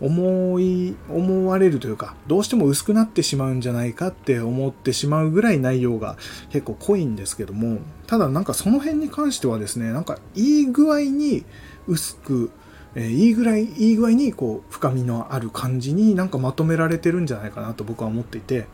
[0.00, 6.16] 思い、思われるというか、どうしても薄くなってしまうんじゃないかって思ってしまうぐらい内容が
[6.48, 11.44] 結構濃いんですけど、もただなんかその辺に関してはですねなんかいい具合に
[11.86, 12.50] 薄く、
[12.98, 18.66] えー、いいぐらいいい具合にこう深みのある感じになんかまとめられてるんじゃないかなと僕は思っていて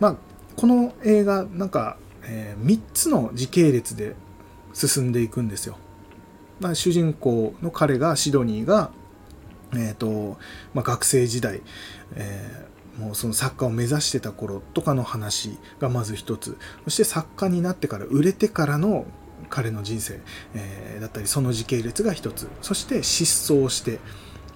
[0.00, 0.16] まあ
[0.56, 4.16] この映画なんか、えー、3つの時系列で
[4.72, 5.76] 進んでいくんですよ。
[6.60, 8.90] まあ、主人公の彼がシドニーが、
[9.74, 10.38] えーと
[10.74, 11.60] まあ、学生時代、
[12.14, 19.06] えもうその作家を目指してた頃とかの話がまず一つそして作家になってから売れてからの
[19.52, 20.18] 彼の人生、
[20.54, 22.48] えー、だったりその時系列が一つ。
[22.62, 24.00] そして失踪して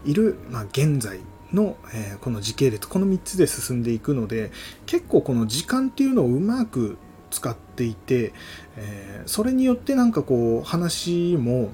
[0.07, 1.21] いる、まあ、現在
[1.53, 4.51] の、えー、この時系列この3つで進んでいくので
[4.87, 6.97] 結構この時間っていうのをうまく
[7.31, 8.33] 使っていて、
[8.77, 11.71] えー、それによってなんかこう話も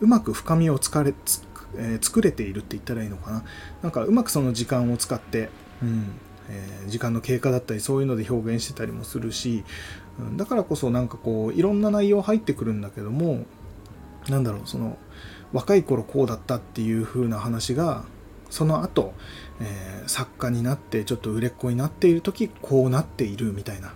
[0.00, 1.42] うまく深みをつかれつ、
[1.76, 3.44] えー、作れているって言ったらいいのかな。
[3.82, 5.48] なんかうまくその時間を使って
[5.82, 6.12] うん
[6.48, 9.64] えー、時間の経過だったりそういうので表現してたりもするし、
[10.36, 13.44] だからこそなんかこういろんな内容入ってくるんだけども
[14.28, 14.96] なんだろうその
[15.52, 18.04] 若い頃こうだったっていう風な話が
[18.50, 19.14] その後、
[19.60, 23.92] えー、作家になってちょっと売れっ子になっている時こうなっているみたいな。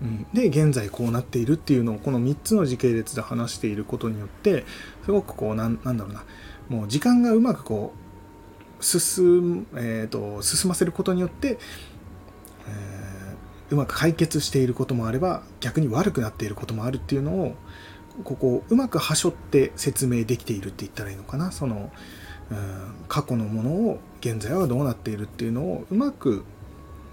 [0.00, 4.64] うん、で現在こうなっているっていうのをこの3つの時系列で話していることによって
[5.04, 6.24] すごくこうなんだろうな
[6.68, 8.02] もう時間がうまくこう
[8.84, 11.58] 進,、えーと、進ませることによって、
[12.66, 12.91] えー、
[13.72, 17.54] うまく解決していることもあれば逆に悪くなっていることもあるっていうのを
[18.22, 21.50] ここをうまくはしょって説明できているって言ったらいいのかな。
[21.50, 21.90] その、
[23.08, 26.44] 過去のものを現在はどうなっているっていうのをうまく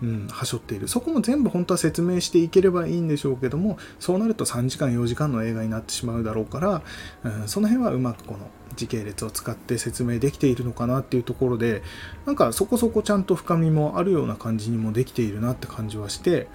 [0.01, 6.81] うん、はしょっているそこも全部本当は説明していければいいんでしょうけどもそうなると3時間4時間の映画になってしまうだろうから、
[7.23, 11.83] うん、その辺はうまくこの時系列を使って説明できているのかなっていうところで
[12.25, 16.47] なんかそこそこちゃんと深みもあるような感じにもできているなって感じはして、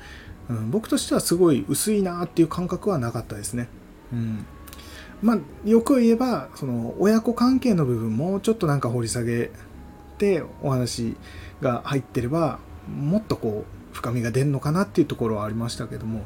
[0.49, 3.69] うん、僕としてはすごい薄いなっていう感覚はなかったですね。
[4.13, 4.47] うん
[5.23, 9.51] まあ、よく言えばその親子関係の部分もちょっとなんか掘り下げ
[10.19, 11.17] てお話
[11.63, 16.25] が入ってればもっとこう深みが出るのかなっていうところはありましたけども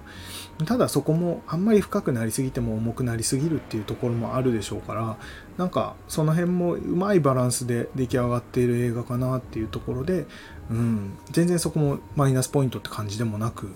[0.64, 5.16] ただそこもあんまり深くなりすぎても重くなりすぎるっていうところもあるでしょうから
[5.58, 10.26] なんかその辺もうまいバランスで出来上がっている映画かなっていうところで、
[10.70, 13.70] うん、全然そこもマイナスポイントって感じでもなく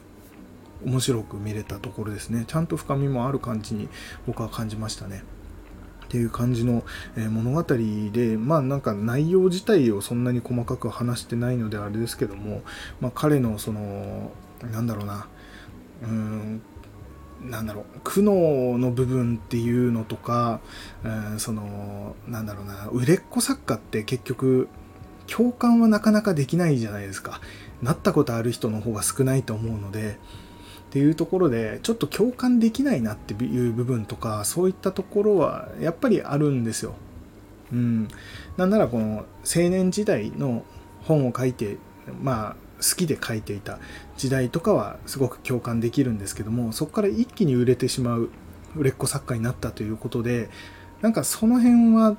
[0.84, 3.88] 面白く見れたところですねちゃんと深みもある感じに
[4.26, 5.22] 僕は感じましたね。
[6.12, 6.84] っていう感じの、
[7.16, 7.62] え物語
[8.12, 12.60] でまあなんか内容自体をそんなに細かく話してないのであれですけども、
[13.00, 14.30] まあ、彼のその
[14.70, 15.26] なんだろうな
[16.02, 16.62] うーん
[17.40, 20.60] なんだろう苦悩の部分っていうのとか、
[21.02, 24.68] うん、そのなんだろうな売れっ子作家って結局
[25.26, 27.40] 共感はなかなかできないじゃないですか。
[27.80, 30.18] なったことある人の方が少ないと思うので
[30.92, 36.92] っていうところでちょっと共感できないなっていう部分とかそういったところはやっぱりあるんですよ。
[37.72, 38.08] うん、
[38.58, 40.64] なんならこの青年時代の
[41.04, 41.78] 本を書いて
[42.20, 43.78] まあ好きで書いていた
[44.18, 48.28] 時代とかはすごく共感できるんですけどもそこから一気に売れてしまう
[48.76, 50.50] 売れっ子作家になったということで
[51.00, 52.18] なんかその辺は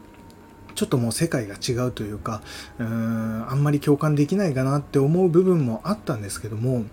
[0.75, 2.41] ちょっともう世界が違うというか
[2.79, 6.85] うーんあんまり共感できないかなって思う部分もあったんですけども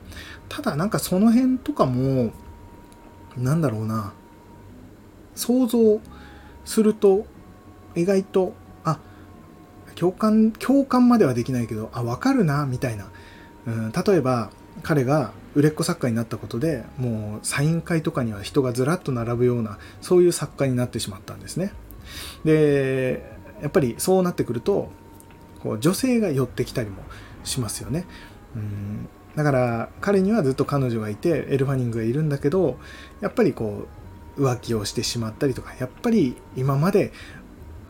[0.48, 2.32] ただなんかその辺とかも
[3.36, 4.12] なんだろうな
[5.34, 6.00] 想像
[6.64, 7.26] すると
[7.94, 8.52] 意外と
[8.84, 8.98] あ
[9.94, 13.09] 共感共感まではできないけどあ分かるなみたいな。
[13.66, 14.50] うん例えば
[14.82, 21.72] 彼が売れっ子作家になったことでもうサイン会とかには人がずらっと並ぶようなそういう作家になってしまったんですね。
[22.44, 24.90] でやっぱりそうなってくると
[25.62, 27.02] こう女性が寄ってきたりも
[27.44, 28.06] しますよね。
[28.56, 32.78] うんだから彼にはずっと彼女がいてエルファニングがいるんだけど
[33.20, 33.86] やっぱりこ
[34.36, 37.12] う浮気をしてしまったりとかやっぱり今まで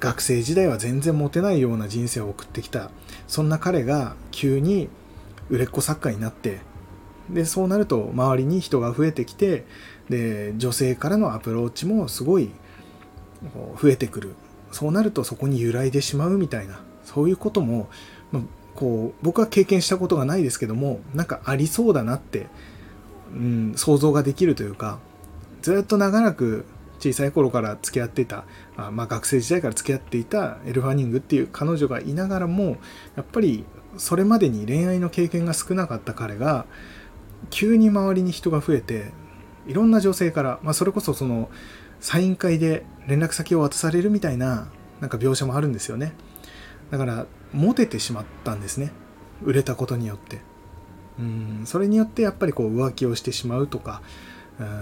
[0.01, 2.91] 学生時代は全然モテないような人生を送ってきた
[3.27, 4.89] そんな彼が急に
[5.49, 6.61] 売れっ子作家になって
[7.29, 9.65] でそうなると周りに人が増えてきて
[10.09, 12.51] で女性からのアプローチもすごい
[13.81, 14.35] 増えてくる
[14.71, 17.89] そうなるとそこに揺らいでしまうみたいなそういうことも、
[18.33, 18.43] まあ、
[18.75, 22.47] こう僕は経験したことがないですけどもなんかありそうだなって、
[23.35, 24.99] うん、想像ができるというか
[25.63, 26.65] ずっと長らく
[26.99, 28.45] 小さい頃から付き合っていた
[28.77, 32.77] あ、まあ、学生時代から付き合っていたエルファニングっていう彼女がいながらも
[33.17, 33.65] やっぱり
[33.97, 36.67] それまでに恋愛の経験が少なかった彼が
[37.49, 39.13] 急に周りに人が増えて
[39.67, 41.49] いろんな女性から、まあ、それこそその
[42.01, 44.69] サイン会で連絡先を渡されるみたいな
[45.01, 46.13] なんか描写もあるんですよね。
[46.91, 48.93] だからモテてしまったんですね。
[49.43, 50.41] 売れたことによって。
[51.19, 54.01] うんそれによってやっぱりこう浮気をしてしまうとか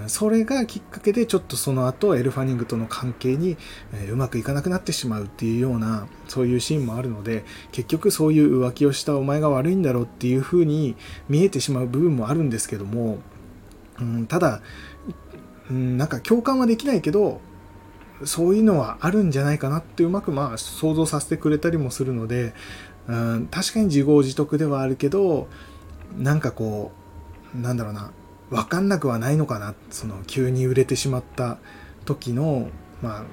[0.08, 3.56] それがきっかけでちょっとその後エルファニングとの関係に
[4.10, 10.96] うまくいかなくなってしまうっていうようなそういうシーンもあるので結局そういう浮気をしたお前が悪いんだろうっていう風に
[11.28, 13.18] 見えてしまう部分もあるんですけども、
[14.00, 14.62] うん、ただ、
[15.70, 17.40] うん、なんか共感はできないけど
[18.24, 22.52] そういうのはあるんじゃないかなってうまくまあ想像させてくれたりもするので、
[23.06, 25.48] うん、確かに自業自得ではあるけど
[26.16, 26.92] なんかこ
[27.54, 28.10] うなんだろうな
[28.50, 31.58] 分かんなくはないのかなその急に売れてしまった
[32.06, 32.70] 時の
[33.02, 33.24] まあ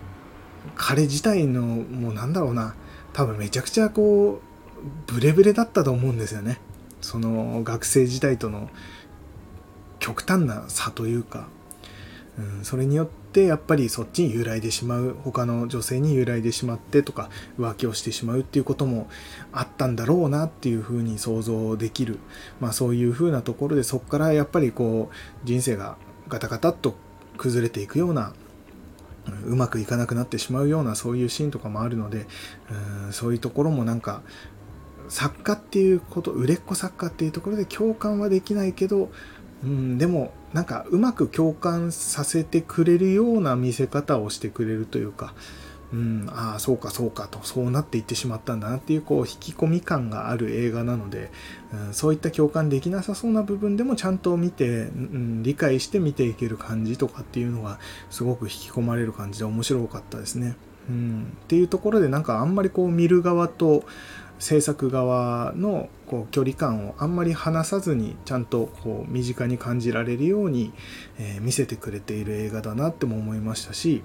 [0.75, 2.75] 彼自体のもうなんだろうな
[3.13, 6.59] 多分めちゃくちゃこうブレブレだったと思うんですよね。
[7.01, 8.69] その学生時代との
[9.99, 11.47] 極端な差というか、
[12.37, 19.07] うん、それによってやっぱりそっちに揺らいでしまう他の女性に揺らいでしまってとか浮気をしてしまうっていうことも
[19.53, 22.19] あったんだろうなっていうふうに想像できる、
[22.59, 25.15] まあ、そういうふうなところでそこからやっぱりこう
[25.47, 26.95] 人生がガタガタっと
[27.37, 28.33] 崩れていくような
[29.45, 32.27] うまくいかなくなってしまうようなそういうシーンとかもあるので
[33.07, 34.21] うんそういうところもなんか
[35.07, 39.09] 作家っていうこと売れっ子作家っていうところで共感はできないけど
[39.63, 45.33] うん、でもなんかうまく共感させてくれるような見せ方をしてくれるというか、
[45.91, 51.29] うん、ああそうかそうかとそうなっていってしまったんだなっていうこう引き込み感がある映画なので、
[51.73, 57.77] うん、そういった共感できなさそうな部分でもちゃんと見て、うん、理解して見ていける感じとかっていうのが
[58.09, 60.55] すごく引き込まれる感じで面白かったですね。
[60.89, 63.83] うん、っていうところでなんかあんまりこう見る側と
[64.39, 70.73] 制作側のこう距離感をあんまり離さずにちゃんとこう身近に感じられるように、
[71.17, 74.03] えー、見せてくれている映画だなっても思いましたし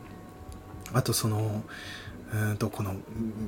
[0.93, 1.63] あとその
[2.33, 2.95] うんとこの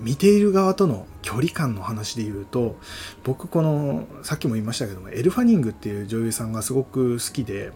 [0.03, 2.77] 見ている側との距離感の話で言うと
[3.23, 7.71] 僕このさっきも言いましたけどもエル・ファニングっていう女優さんがすごく好きで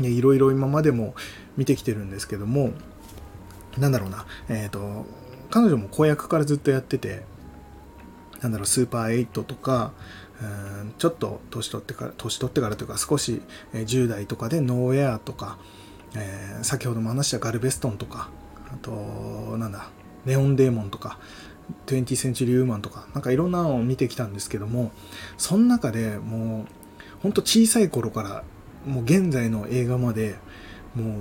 [0.00, 1.14] いろいろ今までも
[1.56, 2.72] 見てきてるんですけども
[3.78, 5.04] なんだろうなえっ、ー、と
[5.50, 7.22] 彼女も子役からずっとやってて
[8.44, 9.92] なんだろう、スーパー8とか、
[10.42, 13.40] うんちょっと年取ってから、年取ってからというか少し
[13.72, 15.58] 10代とかでノーエアとか、
[16.14, 18.28] えー、先ほども話したガルベストンとか、
[18.70, 19.88] あと、なんだ、
[20.26, 21.18] ネオンデーモンとか、
[21.86, 24.92] 20センチュリーウーマンとか、なんかいろんなのを見てきたんですけども、
[25.38, 28.44] その中でもう、ほんと小さい頃から、
[28.86, 30.34] もう現在の映画まで、
[30.94, 31.16] もう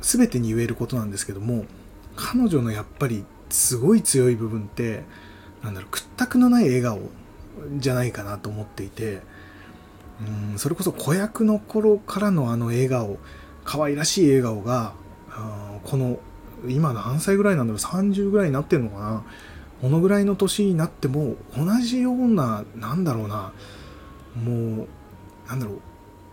[0.00, 1.66] 全てに言えることなんですけども、
[2.16, 5.04] 彼女のやっぱりすごい強い部分って、
[5.64, 7.00] なんだろう屈託のない笑顔
[7.78, 9.20] じゃないかなと思っていて
[10.52, 13.18] うんそれこそ子役の頃からのあの笑顔
[13.64, 14.92] 可愛らしい笑顔が
[15.82, 16.20] この
[16.68, 19.24] 今何歳ぐらいなんだろう30ぐらいになってんのかな
[19.80, 23.52] このぐらいの年になっても同じようななんだろうな
[24.36, 24.88] もう
[25.48, 25.80] なんだろう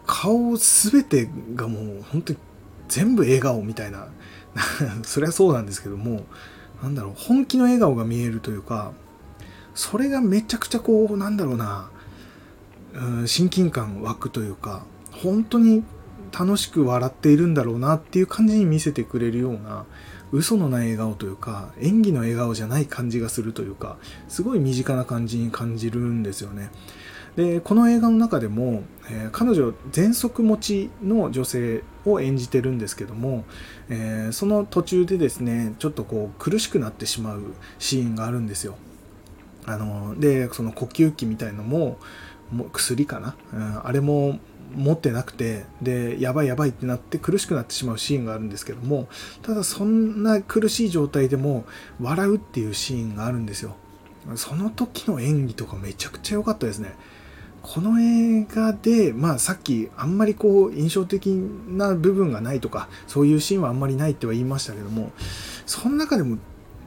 [0.06, 2.40] 顔全てがもう本当に
[2.88, 4.08] 全部笑顔みたいな。
[5.04, 6.26] そりゃそうなんですけども
[6.82, 8.92] なんだろう本気の笑顔が見えるというか
[9.74, 11.90] それがめちゃくちゃこうなんだろうな、
[12.94, 15.84] うん、親近感湧くというか本当に
[16.38, 19.86] 楽しく笑っているんだろうなっていう感じに見せてくれるような
[20.32, 23.98] 嘘のない笑顔というか演技の笑顔じゃない感じがするというか
[24.30, 26.72] すごい身近な感じに感じるんですよね。
[27.36, 33.46] でこの映画の中でも、えー、彼女喘息持ちの女性を演じてるんですけども、
[33.90, 37.42] えー、その途中でですねちょっとこう苦しくなってしまう
[37.80, 38.76] シーンがあるんですよ。
[39.66, 41.98] あのでその呼吸器みたいのも
[42.52, 44.40] も薬かな、うん、あれも
[44.76, 49.08] 持ってなくてでやばいやばいってなって苦しくなってしまうシーンがあるんですけども
[49.42, 51.66] ただそんな苦しい状態でも
[52.00, 53.76] 笑うっていうシーンがあるんですよ。
[54.36, 56.94] その時の演技とかめちゃくちゃ良かったですね。
[57.64, 65.12] この映画で、まあさっきあんまりこう印象的な部分がないとか、そういうシーンはあんまりないっては言いましたけども、
[65.66, 66.38] その中でも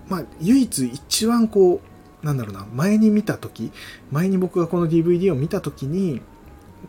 [0.09, 1.94] まあ唯一一番こう
[2.25, 3.71] なんだろうな前に見た時
[4.11, 6.23] 前に僕がこの DVD を見た時に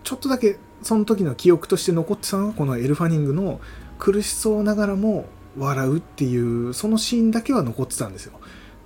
[0.03, 3.59] ちょっとだけその時の記憶として残ってたのがこのエルファニングの
[3.99, 5.25] 苦しそうながらも
[5.57, 8.39] 笑うっていうそのシーンだけは残ってたんですよ。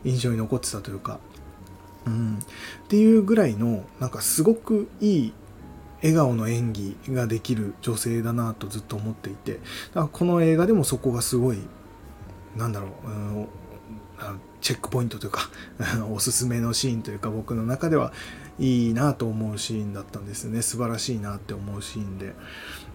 [0.03, 1.19] 印象に残ってたというか、
[2.05, 5.33] うん、っていうぐらいのなんかすごくいい
[6.01, 9.53] 笑顔の演技ができる女性だなとずっと思っていて。
[9.53, 11.59] だからこの映画でもそこがすごい
[12.55, 13.47] なんだろう、うん、
[14.61, 15.49] チェックポイントというか
[16.11, 18.11] おすすめのシーンというか僕の中では
[18.59, 20.61] いいなと思うシーンだったんですね。
[20.61, 22.36] 素晴らしいなって思うシーンで、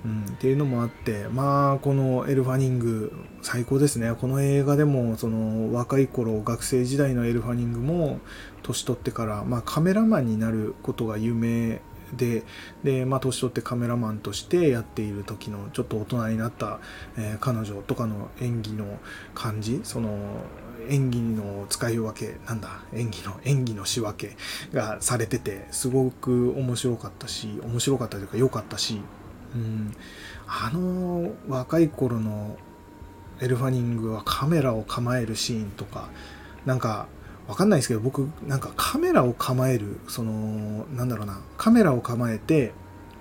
[0.05, 4.13] うん、っていうのもあってまあこのエルファニング最高ですね。
[4.15, 8.21] この映画でもその若い頃学生時代のエルファニングも
[8.63, 11.81] 年取ってから、まあ、カメラマンになることが有名
[12.17, 12.45] で
[12.83, 16.81] で、まあ、年取ってカメラマンとしてやっている時のちょっと大人になった、
[17.17, 18.99] えー、彼女とかの演技の
[19.35, 20.19] 感じその
[20.89, 22.83] 演技の使い分けなんだ。
[22.93, 24.37] 演技の演技の仕分け
[24.73, 29.01] がされててすごく面白かったし面白かったというか良かったし、
[29.55, 29.95] うん、
[30.47, 32.57] あの若い頃の
[33.41, 36.09] エルファニングはカメラを構えるシーンとか
[36.65, 37.07] なんか
[37.49, 42.73] わかんないですけど僕なんかカメラを構えるそのなんだろうなカメラを構えて、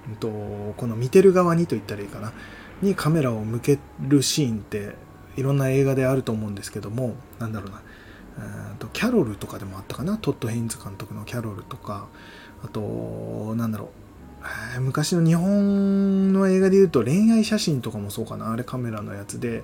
[0.08, 0.30] うんと、
[0.78, 2.34] この見てる側にと言ったらいいかな。
[2.82, 4.96] にカメラを向けるシーンって
[5.36, 7.82] いろんな映画であると思うんですけどもなんだろうな。
[8.80, 10.18] とキャロルとかでもあったかな？
[10.18, 12.08] トッド・ヘインズ監督のキャロルとか。
[12.64, 13.90] あとなんだろ
[14.78, 14.82] う。
[14.82, 18.52] 昔の日本の映画で言うと恋愛写真とかもそうかな。
[18.52, 19.64] あれカメラのやつで。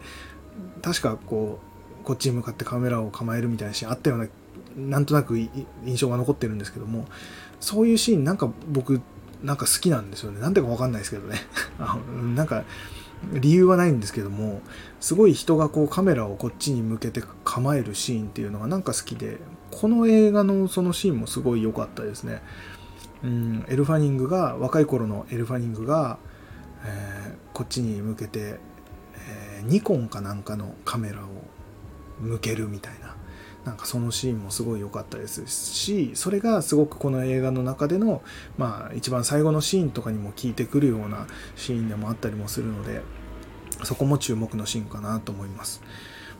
[0.82, 1.60] 確かこ
[2.02, 4.28] うこっちに向かってカメラを構えるみたいなシーンあったような
[4.78, 7.06] なんとなく印象が残ってるんですけども。
[7.60, 9.02] そういうシーンなんか僕
[9.44, 10.40] なんか好きなんですよね。
[10.40, 11.38] なんでかわかんないですけどね。
[12.36, 12.64] なんか
[13.34, 14.62] 理由はないんですけども
[15.00, 19.38] すごい人がこうカメラをこっちに向けて構えるシーンっていうのがなんか好きで
[19.72, 22.42] この映画のそのシーンもすごい良かったですね。
[23.24, 26.18] うんエルファニングが若い頃のエルファニングが、
[26.86, 28.60] えー、こっちに向けて、
[29.28, 31.28] えー、ニコンかなんかのカメラを
[32.20, 33.09] 向けるみたいな。
[33.66, 38.22] なんかそのシーンもすごい良かったですしそれがすごくこの映画の中での
[38.58, 43.02] まあ一番最後のシーンとかにも効いてくるようなシーンでもあったりもするので
[43.84, 45.82] そこも注目のシーンかなと思います。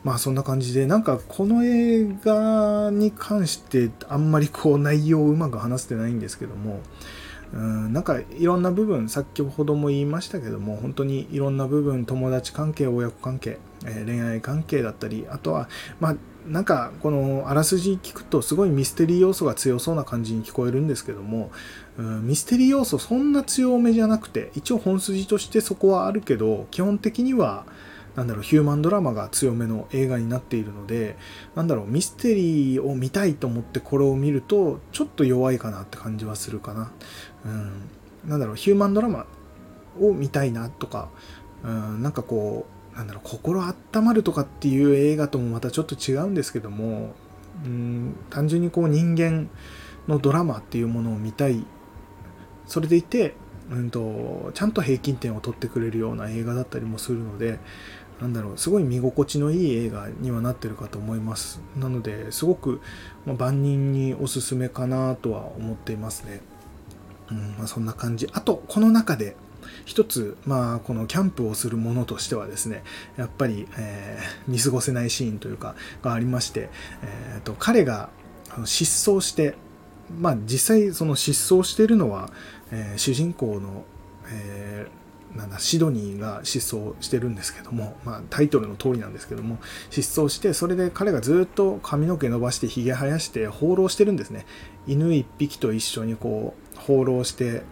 [0.02, 6.80] まあそんな感じでなんかこの映画に関してあんまりこう内容をうまく話せてないんですけども
[7.52, 15.68] うんなんかいろんな部分先ほども言いましたけども本当にいろんな部分友達関係親子関係、えー、恋愛関係だったりあとは
[15.98, 16.16] まあ
[16.50, 21.52] なんかこのあらすじ聞くとすごいミステリー要素が強そうな感じに聞こえるんですけども、
[21.96, 27.66] うん、ミステリー要素そんな強めじゃなくて一応本筋としてそこはあるけど基本的には
[28.16, 31.16] なんだろうヒューマンドラマが強めの映画になっているので
[31.54, 36.92] なんだろうミステリーを見たいと思ってこれを見るとちょっと弱いかなって感じはするかな、
[37.44, 37.88] うん、
[38.28, 39.26] なんだろうヒューマンドラマ
[40.00, 41.10] を見たいなとか、
[41.62, 43.74] うん、なんかこうなんだろう心温
[44.04, 47.14] まるとかっていう映画ともまたちょっと違うんですけども
[47.64, 49.48] うん単純にこう人間
[50.08, 51.64] のドラマっていうものを見たい。
[52.66, 53.34] それでいて、
[53.68, 57.58] うんと、ちゃんと平均点を取ってくれるような映画だったりもするので
[58.20, 61.60] なんだろうすごい見心地のいい映画にはなってるかと思います。
[61.76, 62.80] なのですごく、
[63.26, 66.42] ま、万人におすすめかなとは思っていますね、
[67.30, 68.28] うんまあ、そんな感じ。
[68.32, 69.36] あとこの中で
[69.84, 72.82] 一つ、まあ、このキャンプをするものとしてはですね、
[73.16, 76.70] やっぱり、えー、見過ごせないシーンというか、がありまして、
[77.02, 78.10] えーと、彼が
[78.64, 79.54] 失踪して、
[80.18, 82.30] まあ、実際その失踪しているのは、
[82.70, 83.84] えー、主人公の、
[84.32, 89.58] えー、なんだシドニーが失踪してるんですけども、まあ、タイトルの通りなんですけども
[89.90, 94.46] 失踪してそれで彼がずっと髪の毛伸ばしてひげ生やして放浪してるんですね。
[94.86, 97.62] 犬一匹と一緒にこう放浪して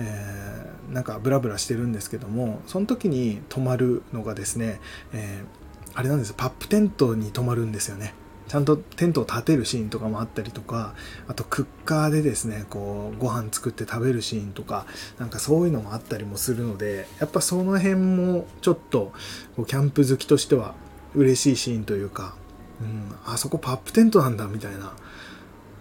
[0.00, 4.80] えー、なんかブラブラしてるんですけどもその時に泊まるのがですね、
[5.12, 8.14] えー、あれなんですパップテントに泊まるんですよね。
[8.48, 10.94] ちゃんとテントを立てるシーンとかもあったりとか
[11.28, 14.86] あとクッカーでですねこうご飯作って食べるシーンとか
[15.20, 19.12] なんかそういうのもあったりもするのでやっぱその辺もちょっと
[19.54, 20.74] こうキャンプ好きとしては
[21.14, 22.34] 嬉しいシーンというか、
[22.80, 24.94] うん、あそこパップテントなんだみたいな。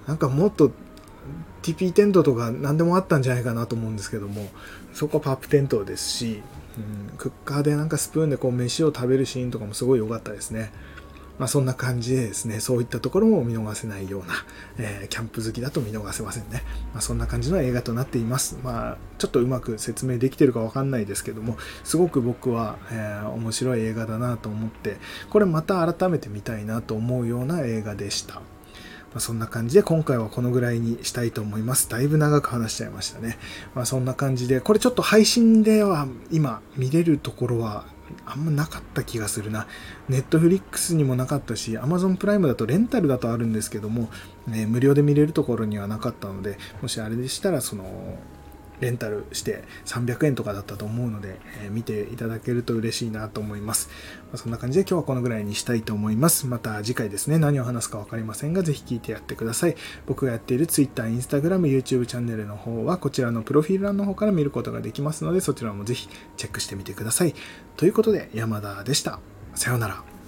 [0.10, 0.72] なんかもっと
[1.62, 4.50] TP テントとか何でもあったんじゃないかなと思うんですけども
[4.94, 6.42] そこはパップテントですし、
[6.78, 10.72] うん、クッカーでなんかスプーンでこう飯を食べるシーンとかもすごい良かったですね。
[11.40, 14.34] まあ、そんな感じでですね、そういったところも見逃せないような、
[14.78, 16.64] えー、キャンプ好きだと見逃せませんね。
[16.94, 18.60] まあ、そんな感じの映画となっています。
[18.62, 24.98] まあ、ちょっとうまく説明できてるかわかんないですけども、すごく僕は、えー、面白い映画だなと思って、
[25.30, 28.42] これまた改めて見たいなと思うような映画でした。
[29.12, 31.90] まあ、そんな感じで今回はこのぐらいにしたいと思います。
[31.90, 33.38] だいぶ長く話しちゃいましたね。
[33.76, 37.86] まあ、そんな感じで、これちょっと配信では今見れるところは
[38.26, 39.68] あんまなかった気がするな。
[40.08, 44.10] ネットフリックスにもなかったし、Amazon プライムだとレンタルだとあるんですけども、
[44.48, 48.18] ね、無料で見れるところにはなかったので、もしあれでしたら、その、
[48.80, 53.90] レンタルして300円とかだったと思うので、え、見ていただけると嬉しいなと思います。
[54.28, 56.48] まあ、そんな感じで今日はこのぐらいにしたいと思います。
[56.48, 59.76] また次回ですね、何を話すか分かりませんが、ぜひ聞いてやってください。
[60.08, 67.34] 僕がやっている Twitter、Instagram、YouTube チャンネルの方はこちらのプロフィール欄の方から見ることができますので、そちらもぜひチェックしてみてください。
[67.78, 69.20] ということで、山田でした。
[69.56, 70.19] さようなら。